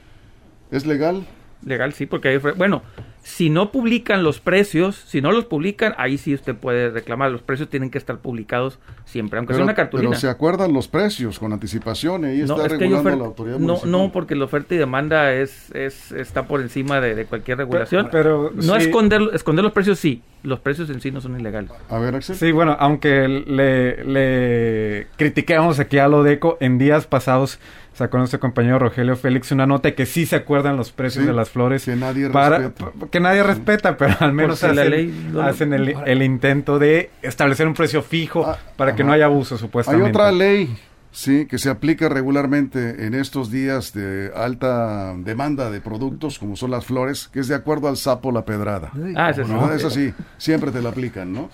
¿Es 0.70 0.86
legal? 0.86 1.26
Legal 1.64 1.92
sí, 1.92 2.06
porque 2.06 2.28
hay, 2.28 2.38
bueno, 2.38 2.82
si 3.22 3.50
no 3.50 3.70
publican 3.70 4.22
los 4.22 4.40
precios, 4.40 4.96
si 4.96 5.20
no 5.20 5.30
los 5.30 5.44
publican, 5.44 5.94
ahí 5.98 6.16
sí 6.16 6.32
usted 6.34 6.56
puede 6.56 6.90
reclamar. 6.90 7.30
Los 7.30 7.42
precios 7.42 7.68
tienen 7.68 7.90
que 7.90 7.98
estar 7.98 8.18
publicados 8.18 8.78
siempre, 9.04 9.38
aunque 9.38 9.54
sea 9.54 9.62
una 9.62 9.74
cartulina. 9.74 10.10
Pero 10.10 10.20
se 10.20 10.28
acuerdan 10.28 10.72
los 10.72 10.88
precios 10.88 11.38
con 11.38 11.52
anticipación 11.52 12.24
y 12.24 12.26
ahí 12.28 12.40
está 12.40 12.66
regulando 12.66 13.10
la 13.10 13.24
autoridad 13.26 13.58
no, 13.58 13.80
No, 13.84 14.10
porque 14.10 14.34
la 14.34 14.46
oferta 14.46 14.74
y 14.74 14.78
demanda 14.78 15.34
es, 15.34 15.70
es 15.74 16.12
está 16.12 16.46
por 16.46 16.62
encima 16.62 17.00
de, 17.00 17.26
cualquier 17.26 17.58
regulación. 17.58 18.08
Pero, 18.10 18.52
no 18.54 18.76
esconder, 18.76 19.20
esconder 19.34 19.64
los 19.64 19.72
precios 19.72 19.98
sí, 19.98 20.22
los 20.42 20.60
precios 20.60 20.88
en 20.88 21.02
sí 21.02 21.10
no 21.10 21.20
son 21.20 21.38
ilegales. 21.38 21.70
A 21.90 21.98
ver, 21.98 22.14
Axel. 22.14 22.36
Sí, 22.36 22.52
bueno, 22.52 22.74
aunque 22.80 23.28
le, 23.28 24.02
le 24.04 25.08
critiquemos 25.16 25.78
aquí 25.78 25.98
a 25.98 26.08
Lodeco, 26.08 26.56
en 26.60 26.78
días 26.78 27.06
pasados 27.06 27.58
sacó 28.00 28.16
nuestro 28.16 28.40
compañero 28.40 28.78
Rogelio 28.78 29.14
Félix 29.14 29.52
una 29.52 29.66
nota 29.66 29.94
que 29.94 30.06
sí 30.06 30.24
se 30.24 30.36
acuerdan 30.36 30.78
los 30.78 30.90
precios 30.90 31.26
de 31.26 31.34
las 31.34 31.50
flores. 31.50 31.84
Que 31.84 31.96
nadie 31.96 32.28
respeta. 32.28 32.92
Que 33.10 33.20
nadie 33.20 33.42
respeta, 33.42 33.96
pero 33.98 34.14
al 34.20 34.32
menos 34.32 34.64
hacen, 34.64 35.74
el, 35.74 36.22
intento 36.22 36.78
de 36.78 37.10
establecer 37.20 37.66
un 37.66 37.74
precio 37.74 38.00
fijo 38.02 38.46
ah, 38.46 38.58
para 38.76 38.94
que 38.94 39.04
no 39.04 39.12
haya 39.12 39.26
abuso, 39.26 39.58
supuestamente. 39.58 40.06
Hay 40.06 40.10
otra 40.10 40.32
ley 40.32 40.74
Sí, 41.12 41.46
que 41.46 41.58
se 41.58 41.68
aplica 41.68 42.08
regularmente 42.08 43.04
en 43.04 43.14
estos 43.14 43.50
días 43.50 43.92
de 43.92 44.30
alta 44.34 45.12
demanda 45.16 45.70
de 45.70 45.80
productos, 45.80 46.38
como 46.38 46.56
son 46.56 46.70
las 46.70 46.86
flores, 46.86 47.28
que 47.28 47.40
es 47.40 47.48
de 47.48 47.56
acuerdo 47.56 47.88
al 47.88 47.96
sapo 47.96 48.30
la 48.30 48.44
pedrada. 48.44 48.92
Ah, 49.16 49.30
es, 49.30 49.38
¿no? 49.46 49.72
es 49.72 49.84
así, 49.84 50.14
siempre 50.38 50.70
te 50.70 50.80
la 50.80 50.90
aplican, 50.90 51.32
¿no? 51.32 51.50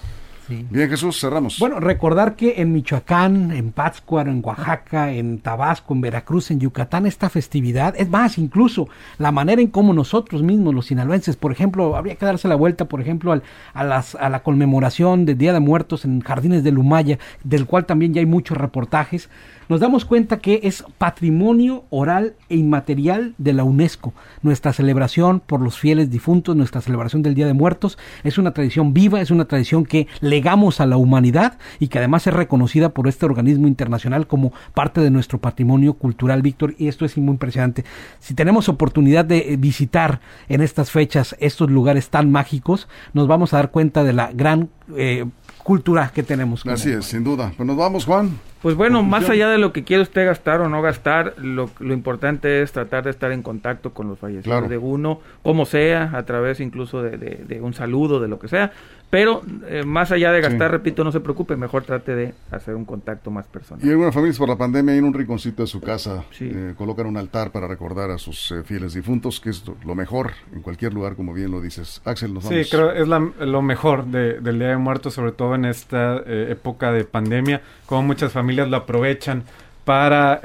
Bien, 0.49 0.89
Jesús, 0.89 1.19
cerramos. 1.21 1.59
Bueno, 1.59 1.81
recordar 1.81 2.37
que 2.37 2.61
en 2.61 2.73
Michoacán, 2.73 3.51
en 3.51 3.73
Pátzcuaro, 3.73 4.31
en 4.31 4.43
Oaxaca, 4.45 5.13
en 5.13 5.39
Tabasco, 5.41 5.95
en 5.95 6.01
Veracruz, 6.01 6.51
en 6.51 6.61
Yucatán, 6.61 7.07
esta 7.07 7.29
festividad, 7.29 7.95
es 7.97 8.09
más, 8.09 8.39
incluso 8.39 8.89
la 9.19 9.33
manera 9.33 9.61
en 9.61 9.69
cómo 9.69 9.93
nosotros 9.93 10.43
mismos, 10.43 10.75
los 10.75 10.87
sinaloenses, 10.87 11.37
por 11.37 11.53
ejemplo, 11.53 11.97
habría 11.97 12.17
que 12.17 12.27
darse 12.27 12.49
la 12.49 12.55
vuelta, 12.55 12.87
por 12.87 13.01
ejemplo, 13.01 13.33
al, 13.33 13.43
a, 13.75 13.85
las, 13.85 14.15
a 14.15 14.29
la 14.29 14.43
conmemoración 14.43 15.27
del 15.27 15.39
Día 15.39 15.53
de 15.53 15.61
Muertos 15.61 16.05
en 16.05 16.21
Jardines 16.21 16.63
de 16.63 16.73
Lumaya, 16.73 17.19
del 17.43 17.67
cual 17.67 17.87
también 17.87 18.15
ya 18.15 18.21
hay 18.21 18.27
muchos 18.27 18.57
reportajes 18.57 19.29
nos 19.69 19.81
damos 19.81 20.05
cuenta 20.05 20.39
que 20.39 20.61
es 20.63 20.85
patrimonio 20.97 21.85
oral 21.91 22.35
e 22.49 22.55
inmaterial 22.55 23.35
de 23.37 23.53
la 23.53 23.65
UNESCO. 23.65 24.15
Nuestra 24.43 24.73
celebración 24.73 25.41
por 25.41 25.61
los 25.61 25.77
fieles 25.77 26.09
difuntos, 26.09 26.55
nuestra 26.55 26.81
celebración 26.81 27.23
del 27.23 27.35
Día 27.35 27.47
de 27.47 27.53
Muertos, 27.53 27.99
es 28.23 28.39
una 28.39 28.53
tradición 28.53 28.95
viva, 28.95 29.21
es 29.21 29.33
una 29.33 29.47
tradición 29.47 29.85
que 29.85 30.07
legamos 30.37 30.81
a 30.83 30.87
la 30.87 30.99
humanidad 30.99 31.57
y 31.81 31.89
que 31.89 31.97
además 31.97 32.27
es 32.27 32.35
reconocida 32.35 32.91
por 32.91 33.09
este 33.09 33.25
organismo 33.25 33.69
internacional 33.69 34.27
como 34.27 34.53
parte 34.75 35.01
de 35.01 35.11
nuestro 35.11 35.39
patrimonio 35.39 35.95
cultural, 35.95 36.43
Víctor, 36.43 36.75
y 36.77 36.89
esto 36.89 37.07
es 37.07 37.17
muy 37.17 37.33
impresionante. 37.33 37.87
Si 38.21 38.35
tenemos 38.35 38.69
oportunidad 38.69 39.25
de 39.25 39.57
visitar 39.59 40.21
en 40.51 40.61
estas 40.61 40.91
fechas 40.91 41.35
estos 41.41 41.71
lugares 41.71 42.11
tan 42.11 42.31
mágicos, 42.31 42.87
nos 43.15 43.27
vamos 43.29 43.55
a 43.55 43.57
dar 43.57 43.71
cuenta 43.71 44.05
de 44.05 44.13
la 44.13 44.31
gran 44.31 44.69
eh, 44.95 45.25
cultura 45.65 46.13
que 46.15 46.23
tenemos. 46.23 46.67
Así 46.67 46.91
es, 46.91 47.07
sin 47.07 47.25
duda. 47.25 47.53
Pues 47.57 47.67
nos 47.67 47.77
vamos, 47.79 48.05
Juan. 48.05 48.39
Pues 48.63 48.75
bueno, 48.75 49.03
más 49.03 49.29
allá 49.29 49.49
de 49.49 49.59
lo 49.59 49.73
que 49.73 49.85
quiere 49.85 50.03
usted 50.03 50.25
gastar 50.25 50.61
o 50.61 50.69
no 50.69 50.81
gastar, 50.81 51.35
lo, 51.39 51.71
importante 51.81 52.63
es 52.63 52.73
tratar 52.73 53.05
de 53.05 53.11
estar 53.11 53.31
en 53.31 53.43
contacto 53.43 53.93
con 53.93 54.09
los 54.09 54.19
fallecidos 54.19 54.69
de 54.69 54.79
uno, 54.79 55.21
como 55.43 55.67
sea, 55.67 56.11
a 56.15 56.23
través 56.25 56.61
incluso 56.61 57.03
de, 57.03 57.61
un 57.63 57.75
saludo, 57.75 58.19
de 58.19 58.29
lo 58.29 58.39
que 58.39 58.49
sea. 58.49 58.73
Pero 59.09 59.43
eh, 59.69 59.85
más 59.85 60.11
allá 60.11 60.33
de 60.33 60.41
gastar, 60.41 60.71
repito, 60.73 61.05
no 61.05 61.13
se 61.13 61.21
preocupe, 61.21 61.55
mejor 61.57 61.85
trate 61.85 62.17
de 62.17 62.35
hacer 62.51 62.75
un 62.75 62.85
contacto 62.85 63.31
más 63.31 63.47
personal. 63.47 63.87
Y 63.87 63.89
algunas 63.89 64.13
familias 64.13 64.37
por 64.37 64.49
la 64.49 64.57
pandemia 64.57 64.97
en 64.97 65.05
un 65.05 65.15
rinconcito 65.15 65.63
de 65.63 65.69
su 65.69 65.81
casa 65.81 66.25
eh, 66.41 66.75
colocan 66.77 67.07
un 67.07 67.17
altar 67.17 67.53
para 67.53 67.69
recordar 67.69 68.11
a 68.11 68.19
sus 68.19 68.51
eh, 68.51 68.65
fieles 68.65 68.95
difuntos, 68.95 69.39
que 69.39 69.51
es 69.51 69.63
lo 69.85 69.95
mejor 69.95 70.33
en 70.53 70.61
cualquier 70.61 70.93
lugar, 70.93 71.15
como 71.15 71.33
bien 71.35 71.53
lo 71.53 71.61
dices. 71.61 72.03
Axel, 72.05 72.35
nos 72.35 72.45
vamos. 72.45 72.67
Sí, 72.67 72.69
creo 72.69 72.91
es 72.91 73.07
lo 73.07 73.63
mejor 73.63 74.07
del 74.07 74.59
Día 74.59 74.69
de 74.69 74.77
Muertos, 74.77 75.15
sobre 75.15 75.31
todo 75.31 75.55
en 75.55 75.67
esta 75.67 76.17
época 76.27 76.91
de 76.91 77.05
pandemia, 77.05 77.63
como 77.87 78.03
muchas 78.03 78.33
familias 78.33 78.56
lo 78.65 78.79
aprovechan 78.79 79.45
para 79.85 80.41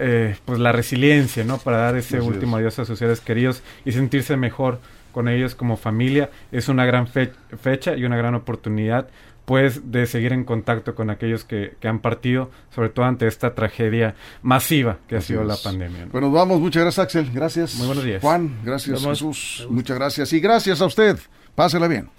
pues 0.45 0.59
la 0.59 0.71
resiliencia, 0.71 1.43
¿no? 1.43 1.57
Para 1.57 1.77
dar 1.77 1.95
ese 1.95 2.19
último 2.19 2.57
adiós 2.57 2.77
a 2.79 2.85
sus 2.85 2.99
seres 2.99 3.21
queridos 3.21 3.63
y 3.85 3.91
sentirse 3.91 4.37
mejor 4.37 4.79
con 5.11 5.27
ellos 5.27 5.55
como 5.55 5.77
familia. 5.77 6.29
Es 6.51 6.69
una 6.69 6.85
gran 6.85 7.07
fecha 7.07 7.95
y 7.95 8.03
una 8.03 8.17
gran 8.17 8.35
oportunidad 8.35 9.07
pues 9.45 9.91
de 9.91 10.05
seguir 10.05 10.33
en 10.33 10.43
contacto 10.43 10.95
con 10.95 11.09
aquellos 11.09 11.43
que, 11.43 11.75
han 11.83 11.99
partido, 11.99 12.51
sobre 12.73 12.89
todo 12.89 13.05
ante 13.05 13.27
esta 13.27 13.53
tragedia 13.53 14.15
masiva 14.41 14.99
que 15.07 15.17
ha 15.17 15.21
sido 15.21 15.43
la 15.43 15.57
pandemia. 15.57 16.07
Bueno, 16.11 16.31
vamos, 16.31 16.59
muchas 16.59 16.83
gracias 16.83 17.03
Axel, 17.03 17.31
gracias. 17.33 17.75
Muy 17.75 17.87
buenos 17.87 18.03
días. 18.03 18.21
Juan, 18.21 18.59
gracias 18.63 19.03
Jesús, 19.03 19.67
muchas 19.69 19.97
gracias 19.97 20.31
y 20.33 20.39
gracias 20.39 20.81
a 20.81 20.85
usted. 20.85 21.17
Pásela 21.55 21.87
bien. 21.87 22.09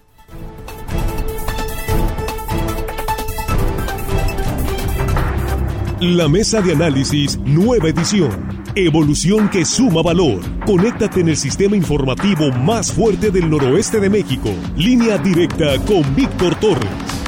La 6.02 6.28
mesa 6.28 6.60
de 6.60 6.72
análisis, 6.72 7.38
nueva 7.44 7.90
edición. 7.90 8.64
Evolución 8.74 9.48
que 9.48 9.64
suma 9.64 10.02
valor. 10.02 10.40
Conéctate 10.66 11.20
en 11.20 11.28
el 11.28 11.36
sistema 11.36 11.76
informativo 11.76 12.50
más 12.50 12.90
fuerte 12.90 13.30
del 13.30 13.48
noroeste 13.48 14.00
de 14.00 14.10
México. 14.10 14.50
Línea 14.76 15.16
directa 15.18 15.78
con 15.86 16.02
Víctor 16.16 16.56
Torres. 16.56 17.21